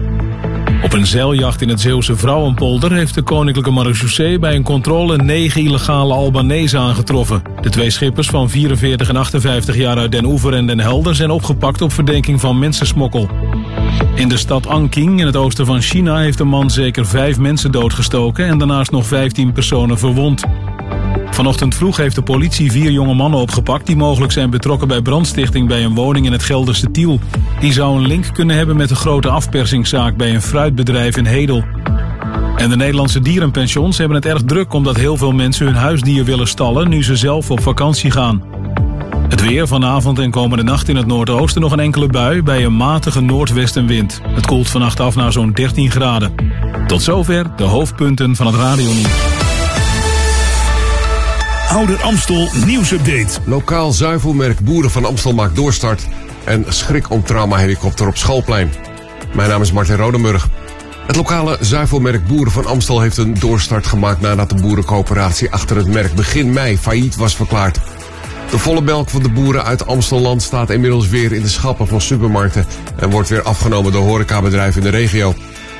Op 0.83 0.93
een 0.93 1.07
zeiljacht 1.07 1.61
in 1.61 1.69
het 1.69 1.81
Zeeuwse 1.81 2.15
Vrouwenpolder 2.15 2.91
heeft 2.91 3.13
de 3.13 3.21
Koninklijke 3.21 3.71
Marechaussee 3.71 4.39
bij 4.39 4.55
een 4.55 4.63
controle 4.63 5.17
negen 5.17 5.61
illegale 5.61 6.13
Albanese 6.13 6.77
aangetroffen. 6.77 7.41
De 7.61 7.69
twee 7.69 7.89
schippers 7.89 8.27
van 8.27 8.49
44 8.49 9.09
en 9.09 9.15
58 9.15 9.75
jaar 9.75 9.97
uit 9.97 10.11
Den 10.11 10.25
Oever 10.25 10.53
en 10.53 10.67
Den 10.67 10.79
Helder 10.79 11.15
zijn 11.15 11.29
opgepakt 11.29 11.81
op 11.81 11.91
verdenking 11.91 12.39
van 12.39 12.59
mensensmokkel. 12.59 13.29
In 14.15 14.29
de 14.29 14.37
stad 14.37 14.67
Anqing 14.67 15.19
in 15.19 15.25
het 15.25 15.35
oosten 15.35 15.65
van 15.65 15.81
China 15.81 16.17
heeft 16.17 16.39
een 16.39 16.47
man 16.47 16.69
zeker 16.69 17.05
vijf 17.05 17.37
mensen 17.37 17.71
doodgestoken 17.71 18.45
en 18.45 18.57
daarnaast 18.57 18.91
nog 18.91 19.05
15 19.05 19.51
personen 19.51 19.97
verwond. 19.97 20.43
Vanochtend 21.31 21.75
vroeg 21.75 21.97
heeft 21.97 22.15
de 22.15 22.21
politie 22.21 22.71
vier 22.71 22.91
jonge 22.91 23.13
mannen 23.13 23.39
opgepakt 23.39 23.85
die 23.85 23.95
mogelijk 23.95 24.31
zijn 24.31 24.49
betrokken 24.49 24.87
bij 24.87 25.01
brandstichting 25.01 25.67
bij 25.67 25.83
een 25.83 25.95
woning 25.95 26.25
in 26.25 26.31
het 26.31 26.43
Gelderse 26.43 26.91
Tiel. 26.91 27.19
Die 27.61 27.73
zou 27.73 27.97
een 27.97 28.07
link 28.07 28.33
kunnen 28.33 28.55
hebben 28.55 28.75
met 28.75 28.89
een 28.89 28.95
grote 28.95 29.29
afpersingszaak 29.29 30.17
bij 30.17 30.33
een 30.33 30.41
fruitbedrijf 30.41 31.17
in 31.17 31.25
Hedel. 31.25 31.63
En 32.55 32.69
de 32.69 32.75
Nederlandse 32.75 33.19
dierenpensions 33.19 33.97
hebben 33.97 34.17
het 34.17 34.25
erg 34.25 34.41
druk 34.45 34.73
omdat 34.73 34.95
heel 34.97 35.17
veel 35.17 35.31
mensen 35.31 35.65
hun 35.65 35.75
huisdier 35.75 36.25
willen 36.25 36.47
stallen 36.47 36.89
nu 36.89 37.03
ze 37.03 37.15
zelf 37.15 37.51
op 37.51 37.61
vakantie 37.61 38.11
gaan. 38.11 38.43
Het 39.29 39.41
weer 39.41 39.67
vanavond 39.67 40.19
en 40.19 40.31
komende 40.31 40.63
nacht 40.63 40.89
in 40.89 40.95
het 40.95 41.05
noordoosten 41.05 41.61
nog 41.61 41.71
een 41.71 41.79
enkele 41.79 42.07
bui 42.07 42.43
bij 42.43 42.65
een 42.65 42.75
matige 42.75 43.21
noordwestenwind. 43.21 44.21
Het 44.23 44.45
koelt 44.45 44.69
vannacht 44.69 44.99
af 44.99 45.15
naar 45.15 45.31
zo'n 45.31 45.51
13 45.51 45.91
graden. 45.91 46.33
Tot 46.87 47.01
zover 47.01 47.55
de 47.55 47.63
hoofdpunten 47.63 48.35
van 48.35 48.47
het 48.47 48.55
radionieuws. 48.55 49.39
Ouder 51.67 52.01
Amstel 52.01 52.47
nieuwsupdate. 52.65 53.39
Lokaal 53.45 53.91
zuivelmerk 53.91 54.59
Boeren 54.59 54.91
van 54.91 55.05
Amstel 55.05 55.33
maakt 55.33 55.55
doorstart. 55.55 56.07
En 56.43 56.65
schrik 56.67 57.09
om 57.09 57.23
traumahelikopter 57.23 58.07
op 58.07 58.17
schoolplein. 58.17 58.73
Mijn 59.33 59.49
naam 59.49 59.61
is 59.61 59.71
Martin 59.71 59.95
Rodenburg. 59.95 60.49
Het 61.07 61.15
lokale 61.15 61.57
zuivelmerk 61.59 62.27
Boeren 62.27 62.51
van 62.51 62.65
Amstel 62.65 63.01
heeft 63.01 63.17
een 63.17 63.33
doorstart 63.39 63.87
gemaakt 63.87 64.21
nadat 64.21 64.49
de 64.49 64.61
boerencoöperatie 64.61 65.51
achter 65.51 65.75
het 65.75 65.87
merk 65.87 66.13
begin 66.13 66.53
mei 66.53 66.77
failliet 66.77 67.15
was 67.15 67.35
verklaard. 67.35 67.79
De 68.51 68.57
volle 68.57 68.81
melk 68.81 69.09
van 69.09 69.23
de 69.23 69.29
boeren 69.29 69.63
uit 69.63 69.87
Amstelland 69.87 70.41
staat 70.41 70.69
inmiddels 70.69 71.07
weer 71.07 71.31
in 71.31 71.41
de 71.41 71.47
schappen 71.49 71.87
van 71.87 72.01
supermarkten 72.01 72.65
en 72.95 73.09
wordt 73.09 73.29
weer 73.29 73.41
afgenomen 73.41 73.91
door 73.91 74.03
horecabedrijven 74.03 74.85
in 74.85 74.91
de 74.91 74.97
regio. 74.97 75.33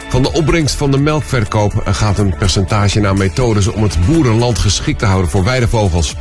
Van 0.09 0.21
de 0.21 0.31
opbrengst 0.31 0.75
van 0.75 0.91
de 0.91 0.97
melkverkoop 0.97 1.81
gaat 1.85 2.17
een 2.17 2.35
percentage 2.38 2.99
naar 2.99 3.15
methodes 3.15 3.67
om 3.67 3.83
het 3.83 4.05
boerenland 4.05 4.59
geschikt 4.59 4.99
te 4.99 5.05
houden 5.05 5.29
voor 5.31 5.43
weidevogels. 5.43 6.15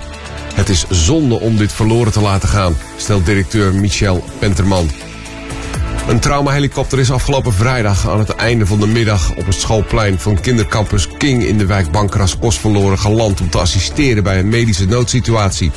Het 0.60 0.68
is 0.68 0.84
zonde 0.88 1.40
om 1.40 1.56
dit 1.56 1.72
verloren 1.72 2.12
te 2.12 2.20
laten 2.20 2.48
gaan, 2.48 2.76
stelt 2.96 3.26
directeur 3.26 3.74
Michel 3.74 4.24
Penterman. 4.38 4.90
Een 6.08 6.20
traumahelikopter 6.20 6.98
is 6.98 7.10
afgelopen 7.10 7.52
vrijdag 7.52 8.08
aan 8.08 8.18
het 8.18 8.30
einde 8.30 8.66
van 8.66 8.80
de 8.80 8.86
middag 8.86 9.30
op 9.36 9.46
het 9.46 9.54
schoolplein 9.54 10.18
van 10.18 10.40
kindercampus 10.40 11.08
King 11.08 11.42
in 11.42 11.58
de 11.58 11.66
wijk 11.66 11.90
Bankras 11.90 12.38
Kostverloren 12.38 12.98
geland 12.98 13.40
om 13.40 13.50
te 13.50 13.58
assisteren 13.58 14.22
bij 14.22 14.38
een 14.38 14.48
medische 14.48 14.86
noodsituatie. 14.86 15.70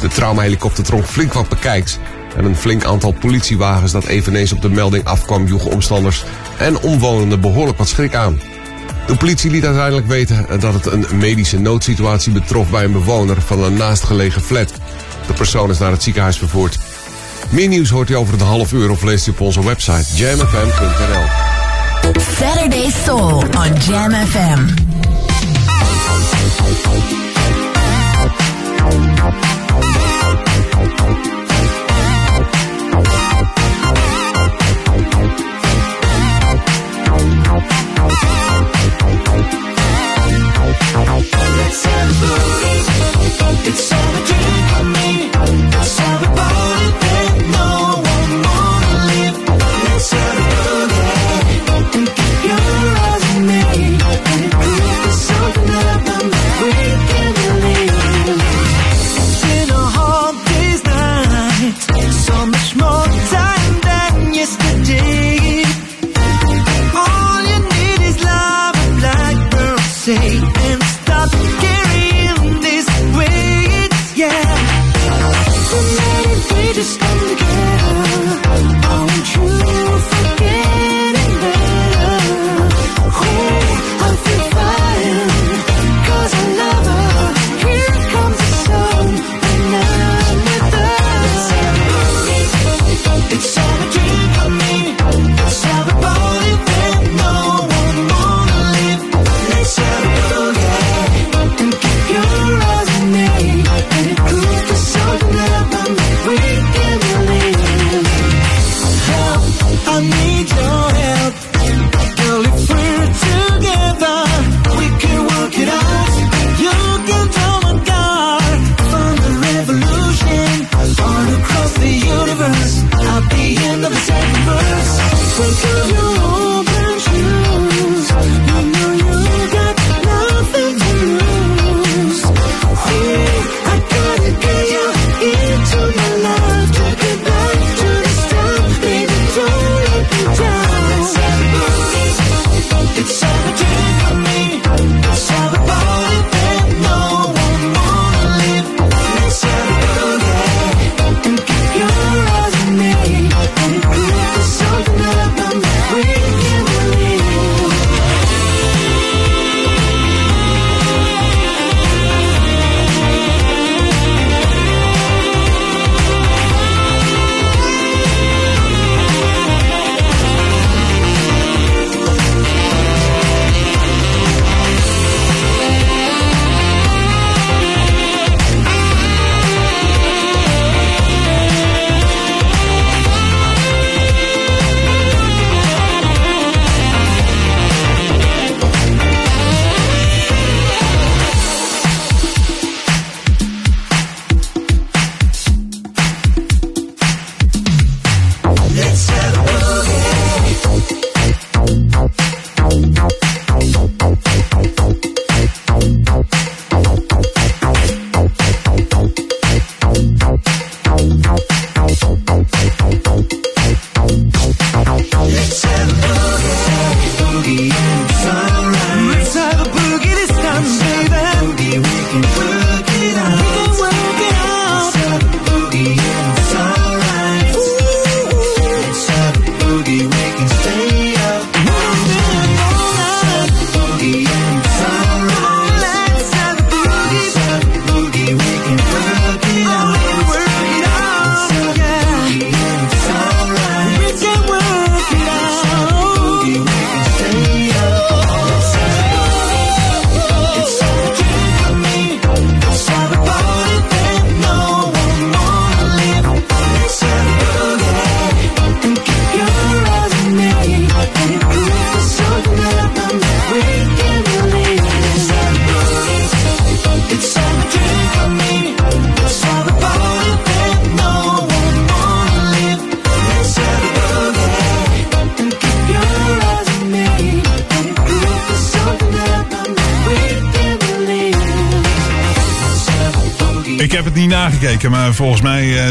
De 0.00 0.08
traumahelikopter 0.08 0.84
trok 0.84 1.04
flink 1.04 1.32
wat 1.32 1.48
bekijks 1.48 1.98
en 2.36 2.44
een 2.44 2.56
flink 2.56 2.84
aantal 2.84 3.12
politiewagens 3.12 3.92
dat 3.92 4.04
eveneens 4.04 4.52
op 4.52 4.62
de 4.62 4.70
melding 4.70 5.04
afkwam 5.04 5.46
joegen 5.46 5.70
omstanders 5.70 6.24
en 6.58 6.80
omwonenden 6.80 7.40
behoorlijk 7.40 7.78
wat 7.78 7.88
schrik 7.88 8.14
aan. 8.14 8.40
De 9.06 9.16
politie 9.16 9.50
liet 9.50 9.64
uiteindelijk 9.64 10.06
weten 10.06 10.46
dat 10.60 10.74
het 10.74 10.86
een 10.86 11.06
medische 11.12 11.60
noodsituatie 11.60 12.32
betrof 12.32 12.70
bij 12.70 12.84
een 12.84 12.92
bewoner 12.92 13.42
van 13.42 13.64
een 13.64 13.76
naastgelegen 13.76 14.42
flat. 14.42 14.72
De 15.26 15.32
persoon 15.32 15.70
is 15.70 15.78
naar 15.78 15.90
het 15.90 16.02
ziekenhuis 16.02 16.38
vervoerd. 16.38 16.78
Meer 17.50 17.68
nieuws 17.68 17.90
hoort 17.90 18.10
u 18.10 18.14
over 18.14 18.32
het 18.32 18.42
half 18.42 18.72
uur 18.72 18.90
of 18.90 19.02
leest 19.02 19.26
u 19.26 19.30
op 19.30 19.40
onze 19.40 19.64
website 19.64 20.16
jamfm.nl. 20.16 21.24
Saturday 22.38 22.90
Soul 23.04 23.36
on 23.36 23.72
Jam 23.86 24.12
FM. 24.12 24.92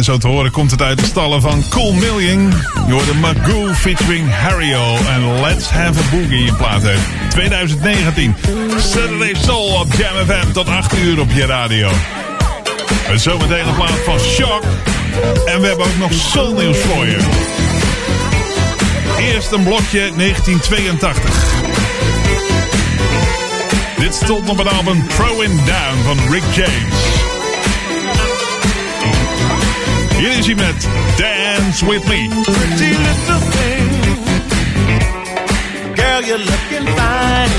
En 0.03 0.11
zo 0.11 0.17
te 0.17 0.27
horen 0.27 0.51
komt 0.51 0.71
het 0.71 0.81
uit 0.81 0.99
de 0.99 1.05
stallen 1.05 1.41
van 1.41 1.63
Cool 1.69 1.93
Million. 1.93 2.53
Je 2.87 2.91
hoorde 2.91 3.13
Magoo 3.13 3.73
featuring 3.73 4.33
Harrio 4.33 4.95
en 4.95 5.41
Let's 5.41 5.69
Have 5.69 5.99
a 5.99 6.09
Boogie 6.11 6.45
in 6.45 6.55
plaat 6.55 6.85
uit 6.85 6.99
2019. 7.29 8.35
Saturday 8.77 9.33
Soul 9.33 9.79
op 9.79 9.93
Jam 9.93 10.15
FM 10.25 10.51
tot 10.51 10.67
8 10.67 10.97
uur 10.97 11.19
op 11.19 11.31
je 11.31 11.45
radio. 11.45 11.89
En 13.07 13.19
zometeen 13.19 13.67
een 13.67 13.75
plaat 13.75 13.99
van 14.05 14.19
Shock. 14.19 14.63
En 15.45 15.61
we 15.61 15.67
hebben 15.67 15.85
ook 15.85 15.97
nog 15.97 16.13
soulnieuws 16.13 16.77
voor 16.77 17.05
je. 17.05 17.17
Eerst 19.17 19.51
een 19.51 19.63
blokje 19.63 20.11
1982. 20.17 21.55
Dit 23.97 24.13
stond 24.13 24.49
op 24.49 24.57
het 24.57 24.67
album 24.67 25.07
Throwing 25.07 25.63
Down 25.63 26.03
van 26.03 26.31
Rick 26.31 26.43
James. 26.55 27.22
Hier 30.23 30.37
is 30.37 30.45
hij 30.45 30.55
met 30.55 30.87
Dance 31.17 31.85
With 31.85 32.07
Me. 32.07 32.27
Pretty 32.43 32.95
little 32.97 33.39
thing. 33.51 33.89
Girl, 35.95 36.21
you're 36.23 36.37
looking 36.37 36.87
fine. 36.97 37.51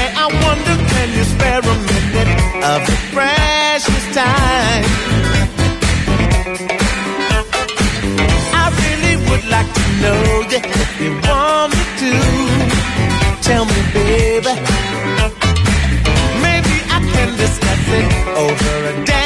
And 0.00 0.16
I 0.16 0.26
wonder, 0.42 0.76
can 0.92 1.08
you 1.16 1.24
spare 1.24 1.58
a 1.58 1.74
minute 1.90 2.30
of 2.62 2.88
your 2.88 3.00
precious 3.12 4.04
time? 4.12 4.84
I 8.52 8.70
really 8.82 9.16
would 9.28 9.44
like 9.44 9.72
to 9.74 9.84
know 10.02 10.42
that 10.50 10.66
if 10.82 11.00
you 11.00 11.10
want 11.26 11.74
me 11.74 11.82
to. 12.02 12.12
Tell 13.42 13.64
me, 13.64 13.80
baby. 13.92 14.54
Maybe 16.42 16.74
I 16.96 17.00
can 17.12 17.36
discuss 17.36 17.88
it 17.88 18.28
over 18.36 18.88
a 18.88 19.04
day. 19.04 19.23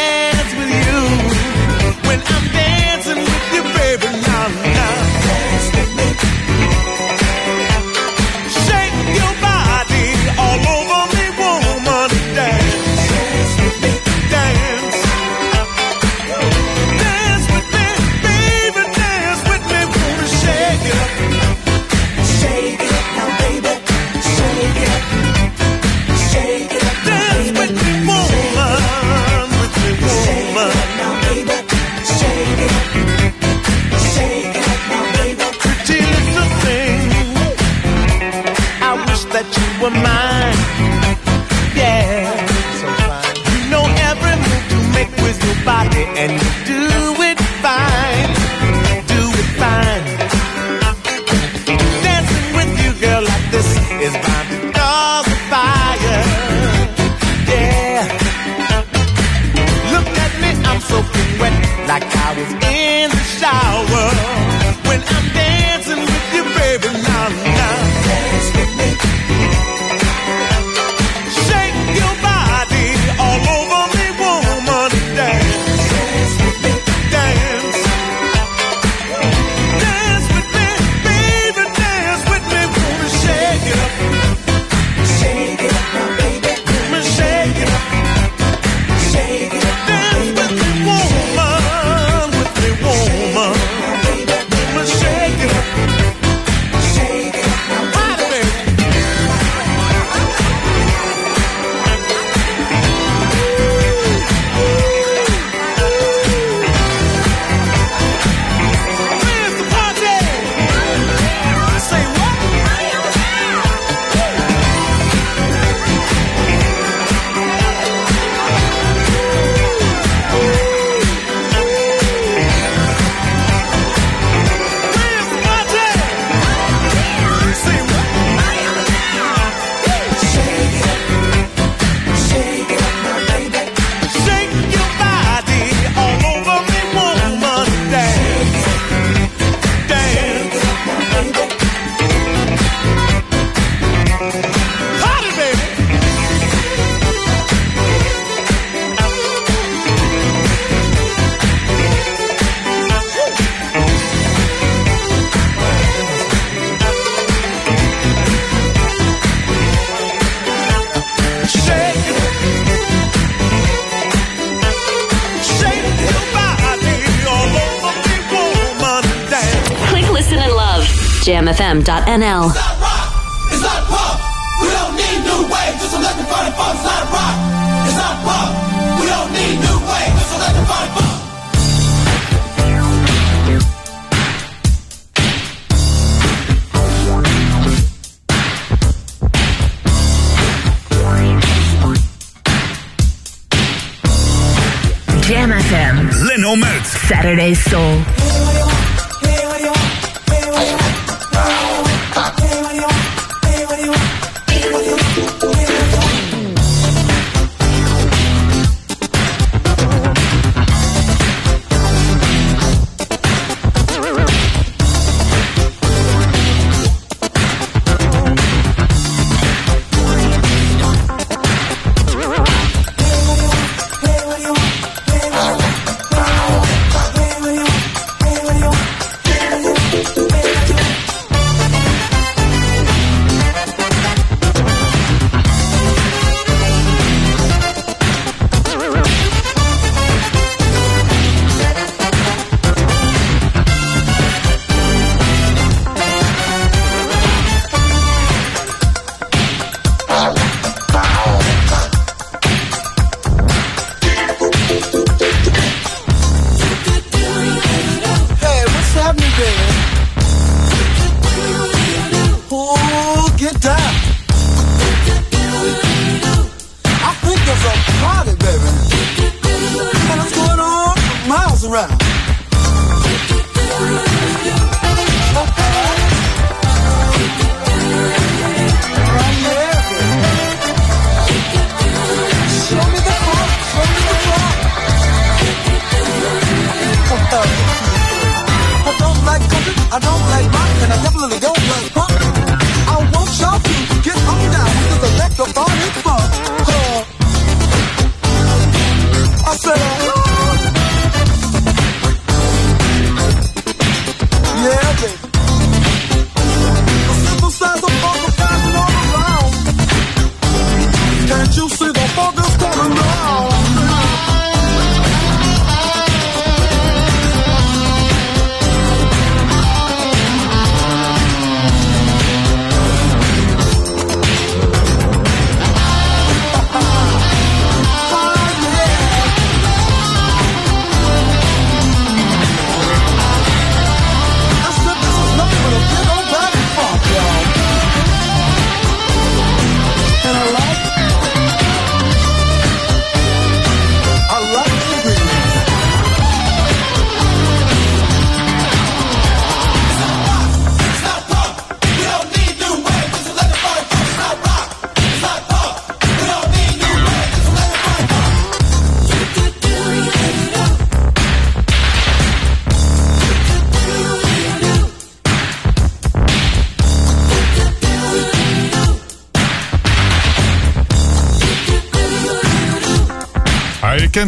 FM.fm. 171.69 172.08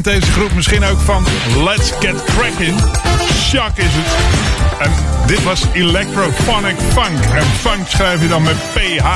deze 0.05 0.33
groep 0.33 0.55
misschien 0.55 0.85
ook 0.85 0.99
van 1.01 1.25
Let's 1.65 1.93
Get 2.01 2.25
Crackin'. 2.25 2.79
Shock 3.33 3.77
is 3.77 3.85
het. 3.89 4.17
En 4.79 4.91
dit 5.27 5.43
was 5.43 5.63
Electrophonic 5.73 6.77
Funk. 6.93 7.25
En 7.35 7.45
funk 7.45 7.89
schrijf 7.89 8.23
je 8.23 8.29
dan 8.29 8.43
met 8.43 8.57
PH. 8.73 9.07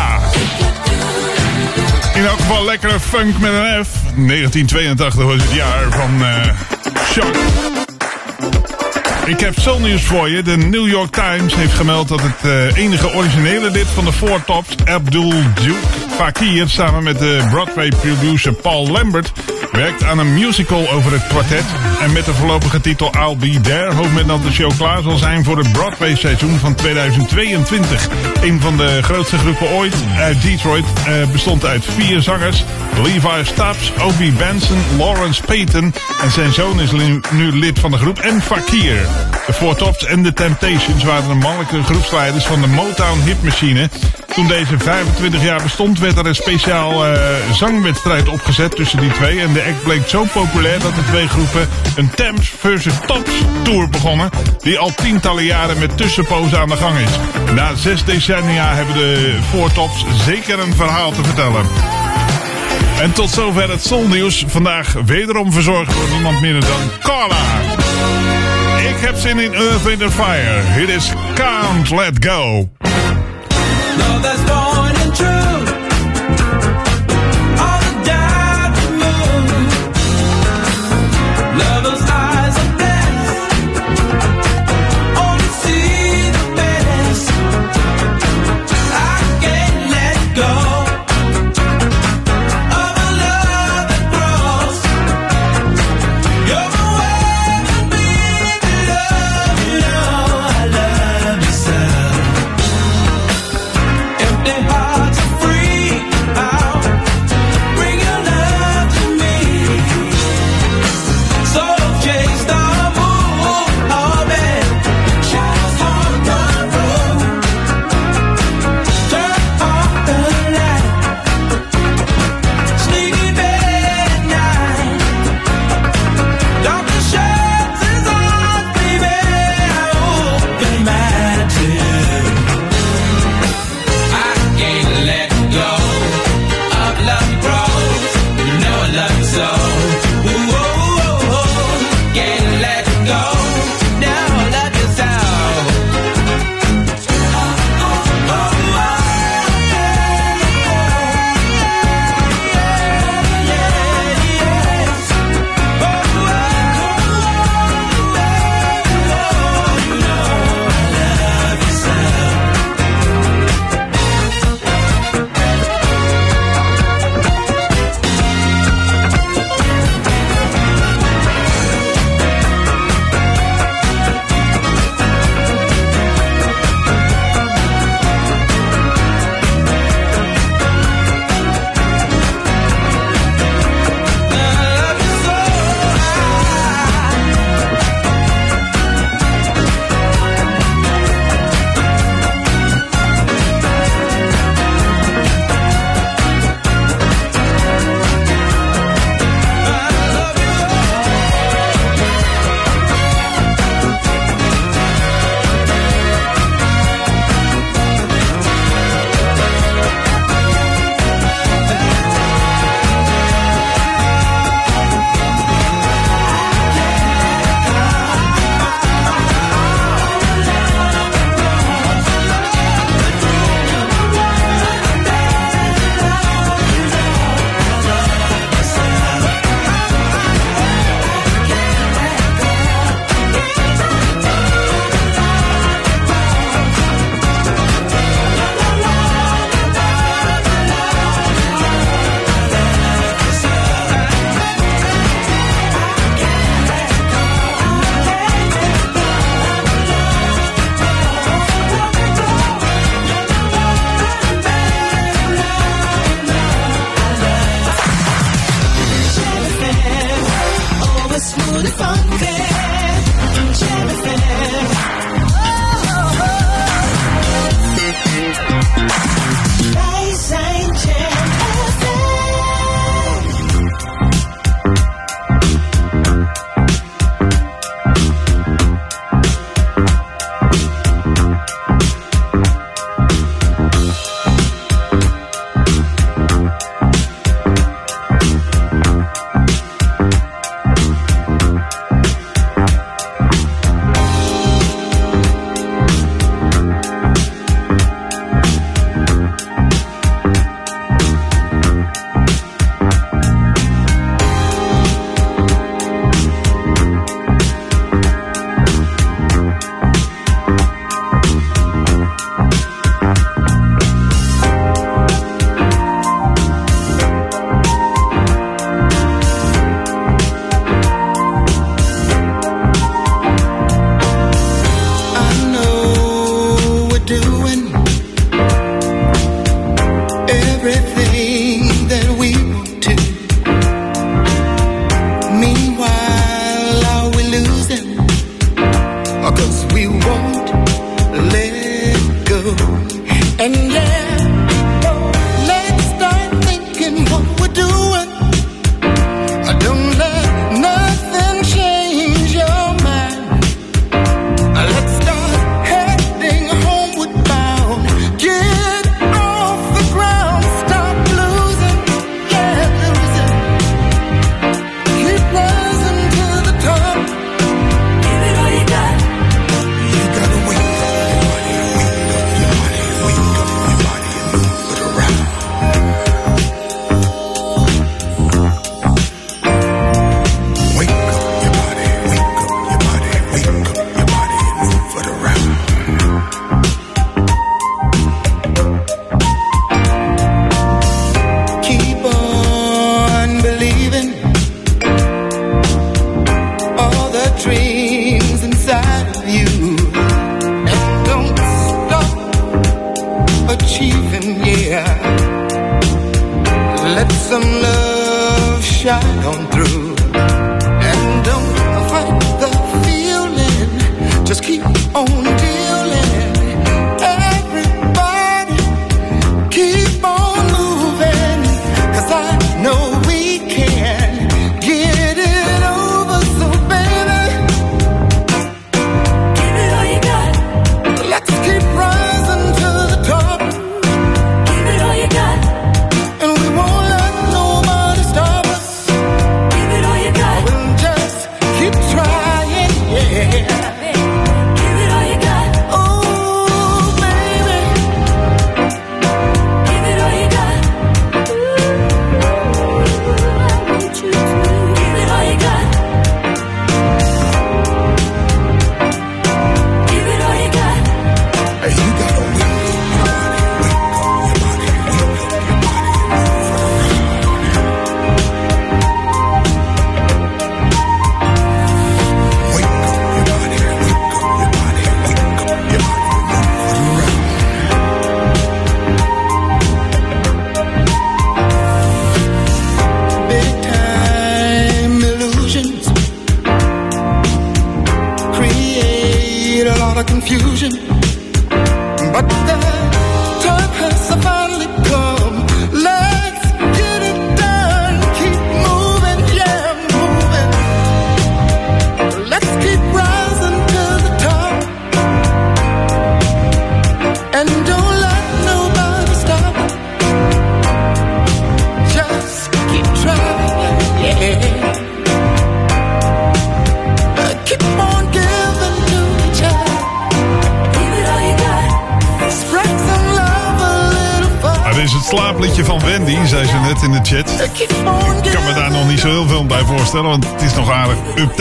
In 2.15 2.25
elk 2.25 2.39
geval 2.39 2.65
lekkere 2.65 3.01
funk 3.01 3.39
met 3.39 3.53
een 3.53 3.85
F. 3.85 3.89
1982 4.17 5.25
was 5.25 5.43
het 5.43 5.53
jaar 5.53 5.91
van 5.91 6.25
eh, 6.25 6.49
Shock. 7.11 7.35
Ik 9.27 9.41
heb 9.41 9.61
zo 9.61 9.79
nieuws 9.79 10.03
voor 10.03 10.29
je. 10.29 10.43
De 10.43 10.57
New 10.57 10.89
York 10.89 11.13
Times 11.13 11.55
heeft 11.55 11.73
gemeld 11.73 12.09
dat 12.09 12.21
het 12.21 12.37
eh, 12.43 12.77
enige 12.77 13.13
originele 13.13 13.71
lid 13.71 13.87
van 13.87 14.05
de 14.05 14.13
Four 14.13 14.45
Tops, 14.45 14.77
Abdul 14.85 15.33
Duke 15.55 15.87
Fakir, 16.17 16.69
samen 16.69 17.03
met 17.03 17.19
de 17.19 17.47
Broadway-producer 17.51 18.53
Paul 18.53 18.89
Lambert, 18.91 19.33
werkt 19.75 20.05
aan 20.05 20.19
een 20.19 20.35
musical 20.35 20.91
over 20.91 21.13
het 21.13 21.27
kwartet. 21.27 21.65
En 22.01 22.13
met 22.13 22.25
de 22.25 22.35
voorlopige 22.35 22.81
titel 22.81 23.13
I'll 23.15 23.37
Be 23.37 23.61
There 23.61 23.95
hoopt 23.95 24.13
men 24.13 24.27
dat 24.27 24.43
de 24.43 24.53
show 24.53 24.77
klaar 24.77 25.03
zal 25.03 25.17
zijn 25.17 25.45
voor 25.45 25.59
het 25.59 25.73
Broadway-seizoen 25.73 26.59
van 26.59 26.75
2022. 26.75 28.09
Een 28.43 28.61
van 28.61 28.77
de 28.77 29.03
grootste 29.03 29.39
groepen 29.39 29.71
ooit 29.71 29.95
uit 30.17 30.43
Detroit 30.43 30.85
eh, 31.07 31.27
bestond 31.33 31.65
uit 31.65 31.85
vier 31.85 32.23
zangers. 32.23 32.65
Levi 33.03 33.45
Stubbs, 33.45 33.93
Obi 34.03 34.33
Benson, 34.33 34.83
Lawrence 34.99 35.43
Payton 35.43 35.95
en 36.23 36.31
zijn 36.31 36.53
zoon 36.53 36.81
is 36.81 36.91
nu, 36.93 37.53
lid 37.53 37.79
van 37.79 37.91
de 37.91 37.97
groep 37.97 38.19
en 38.19 38.43
Fakir. 38.43 39.07
De 39.47 39.53
Four 39.53 39.77
Tops 39.77 40.05
en 40.05 40.23
de 40.23 40.33
Temptations 40.33 41.05
waren 41.05 41.29
de 41.29 41.35
mannelijke 41.35 41.83
groepsleiders 41.83 42.45
van 42.45 42.61
de 42.61 42.67
Motown 42.67 43.21
hitmachine. 43.25 43.89
Toen 44.35 44.47
deze 44.47 44.79
25 44.79 45.43
jaar 45.43 45.63
bestond 45.63 45.99
werd 45.99 46.19
er 46.19 46.27
een 46.27 46.35
speciaal 46.35 47.07
eh, 47.07 47.21
zangwedstrijd 47.53 48.29
opgezet 48.29 48.77
tussen 48.77 49.01
die 49.01 49.13
twee. 49.13 49.41
En 49.41 49.53
de 49.53 49.63
act 49.63 49.83
bleek 49.83 50.09
zo 50.09 50.25
populair 50.33 50.79
dat 50.79 50.95
de 50.95 51.05
twee 51.05 51.29
groepen 51.29 51.69
een 51.97 52.11
Temps 52.11 52.49
versus 52.59 52.95
Tops 53.07 53.31
tour 53.63 53.89
begonnen. 53.89 54.31
Die 54.59 54.79
al 54.79 54.95
tientallen 54.95 55.45
jaren 55.45 55.79
met 55.79 55.97
tussenpozen 55.97 56.59
aan 56.59 56.69
de 56.69 56.77
gang 56.77 56.99
is. 56.99 57.11
Na 57.55 57.75
zes 57.75 58.05
decennia 58.05 58.75
hebben 58.75 58.95
de 58.95 59.39
Four 59.51 59.73
Tops 59.73 60.05
zeker 60.25 60.59
een 60.59 60.75
verhaal 60.75 61.13
te 61.13 61.25
vertellen. 61.25 61.67
En 63.01 63.13
tot 63.13 63.31
zover 63.31 63.71
het 63.71 63.85
Zonnieuws. 63.85 64.45
Vandaag 64.47 64.93
wederom 64.93 65.53
verzorgd 65.53 65.95
door 65.95 66.09
niemand 66.13 66.41
minder 66.41 66.61
dan 66.61 66.91
Carla. 67.03 67.61
Ik 68.89 69.01
heb 69.01 69.17
zin 69.17 69.39
in 69.39 69.55
Earth, 69.55 69.83
Wind 69.83 70.03
and 70.03 70.13
Fire. 70.13 70.83
It 70.83 70.89
is 70.89 71.13
Can't 71.35 71.91
Let 71.91 72.25
Go. 72.25 72.69
Love 74.25 74.39
that's 74.39 74.64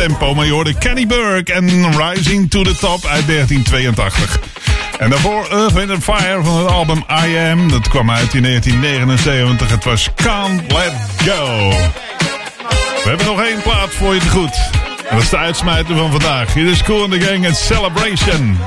tempo. 0.08 0.34
Maar 0.34 0.46
je 0.46 0.52
hoorde 0.52 0.74
Kenny 0.74 1.08
Burke 1.08 1.54
en 1.54 1.70
Rising 1.98 2.50
to 2.50 2.64
the 2.64 2.76
Top 2.76 3.06
uit 3.06 3.28
1982. 3.28 4.40
En 5.00 5.10
daarvoor 5.10 5.48
Earth, 5.52 5.74
Wind 5.74 6.04
Fire 6.04 6.44
van 6.44 6.58
het 6.58 6.68
album 6.68 7.04
I 7.26 7.38
Am. 7.38 7.70
Dat 7.70 7.88
kwam 7.88 8.12
uit 8.12 8.34
in 8.34 8.42
1979. 8.42 9.70
Het 9.70 9.84
was 9.84 10.10
Can't 10.16 10.72
Let 10.72 10.94
Go. 11.18 11.70
We 13.04 13.10
hebben 13.10 13.26
nog 13.26 13.42
één 13.42 13.62
plaat 13.62 13.90
voor 13.90 14.14
je 14.14 14.20
te 14.20 14.30
goed. 14.30 14.56
En 15.10 15.16
dat 15.16 15.24
is 15.24 15.30
de 15.30 15.38
uitsmijter 15.38 15.96
van 15.96 16.12
vandaag. 16.12 16.54
Hier 16.54 16.72
is 16.72 16.84
Cool 16.84 17.08
the 17.08 17.22
Gang 17.22 17.46
en 17.46 17.56
Celebration. 17.56 18.58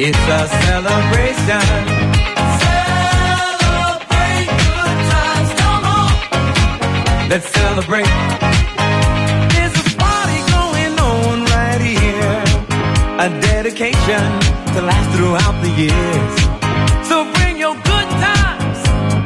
It's 0.00 0.16
a 0.16 0.46
celebration. 0.46 1.66
Celebrate 3.42 4.46
good 4.46 4.98
times, 5.10 5.50
come 5.58 5.84
on! 5.98 6.14
Let's 7.28 7.48
celebrate. 7.50 8.06
There's 9.54 9.74
a 9.74 9.86
party 9.98 10.40
going 10.54 10.94
on 11.02 11.44
right 11.50 11.82
here. 11.82 12.44
A 13.18 13.28
dedication 13.42 14.22
to 14.74 14.82
last 14.86 15.08
throughout 15.16 15.56
the 15.64 15.70
years. 15.82 16.34
So 17.08 17.24
bring 17.34 17.58
your 17.58 17.74
good 17.74 18.08
times 18.22 18.78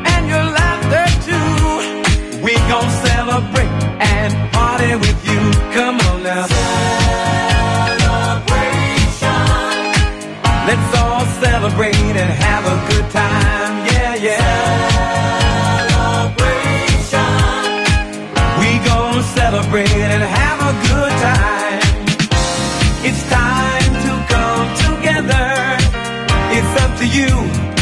and 0.09 0.27
your 0.27 0.47
laughter 0.57 1.05
too. 1.29 2.41
We 2.41 2.55
gon' 2.73 2.89
celebrate 3.05 3.75
and 4.01 4.33
party 4.55 4.95
with 4.97 5.21
you. 5.29 5.41
Come 5.75 6.01
on 6.01 6.23
now. 6.23 7.52
Let's 10.65 10.97
all 10.97 11.27
celebrate 11.43 11.97
and 11.97 12.31
have 12.47 12.65
a 12.65 12.77
good 12.91 13.11
time. 13.11 13.87
Yeah, 13.91 14.15
yeah. 14.15 14.39
Celebration. 15.91 17.35
We 18.61 18.71
gon' 18.87 19.23
celebrate 19.35 19.91
and 19.91 20.23
have 20.23 20.59
a 20.71 20.73
good 20.87 21.13
time. 21.29 21.83
It's 23.09 23.23
time 23.29 23.93
to 24.07 24.13
come 24.33 24.69
together. 24.87 25.49
It's 26.57 26.75
up 26.85 26.93
to 27.01 27.07
you. 27.07 27.82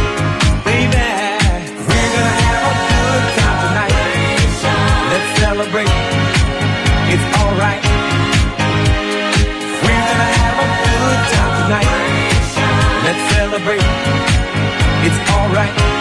celebrate. 13.63 13.81
It's 15.05 15.29
alright. 15.29 16.00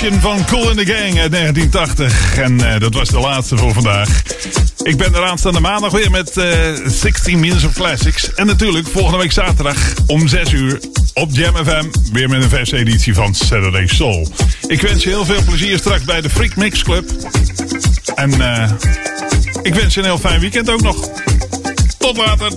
Van 0.00 0.44
Cool 0.44 0.70
in 0.70 0.76
the 0.76 0.86
Gang 0.86 1.18
uit 1.18 1.32
1980. 1.32 2.38
En 2.38 2.72
eh, 2.72 2.80
dat 2.80 2.94
was 2.94 3.08
de 3.08 3.18
laatste 3.18 3.56
voor 3.56 3.72
vandaag. 3.72 4.22
Ik 4.82 4.96
ben 4.96 5.14
er 5.14 5.24
aanstaande 5.24 5.60
maandag 5.60 5.92
weer 5.92 6.10
met 6.10 6.36
eh 6.36 6.72
16 6.86 7.40
Minutes 7.40 7.64
of 7.64 7.72
Classics. 7.72 8.34
En 8.34 8.46
natuurlijk 8.46 8.88
volgende 8.88 9.18
week 9.18 9.32
zaterdag 9.32 9.76
om 10.06 10.28
6 10.28 10.52
uur 10.52 10.80
op 11.14 11.28
Jam 11.32 11.56
FM. 11.56 11.84
Weer 12.12 12.28
met 12.28 12.42
een 12.42 12.48
verse 12.48 12.76
editie 12.76 13.14
van 13.14 13.34
Saturday 13.34 13.86
Soul. 13.86 14.28
Ik 14.66 14.80
wens 14.80 15.02
je 15.02 15.08
heel 15.08 15.24
veel 15.24 15.42
plezier 15.44 15.78
straks 15.78 16.04
bij 16.04 16.20
de 16.20 16.30
Freak 16.30 16.56
Mix 16.56 16.82
Club. 16.82 17.10
En 18.14 18.40
eh 18.40 18.70
ik 19.62 19.74
wens 19.74 19.94
je 19.94 20.00
een 20.00 20.06
heel 20.06 20.18
fijn 20.18 20.40
weekend 20.40 20.70
ook 20.70 20.82
nog. 20.82 21.08
Tot 21.98 22.16
later. 22.16 22.52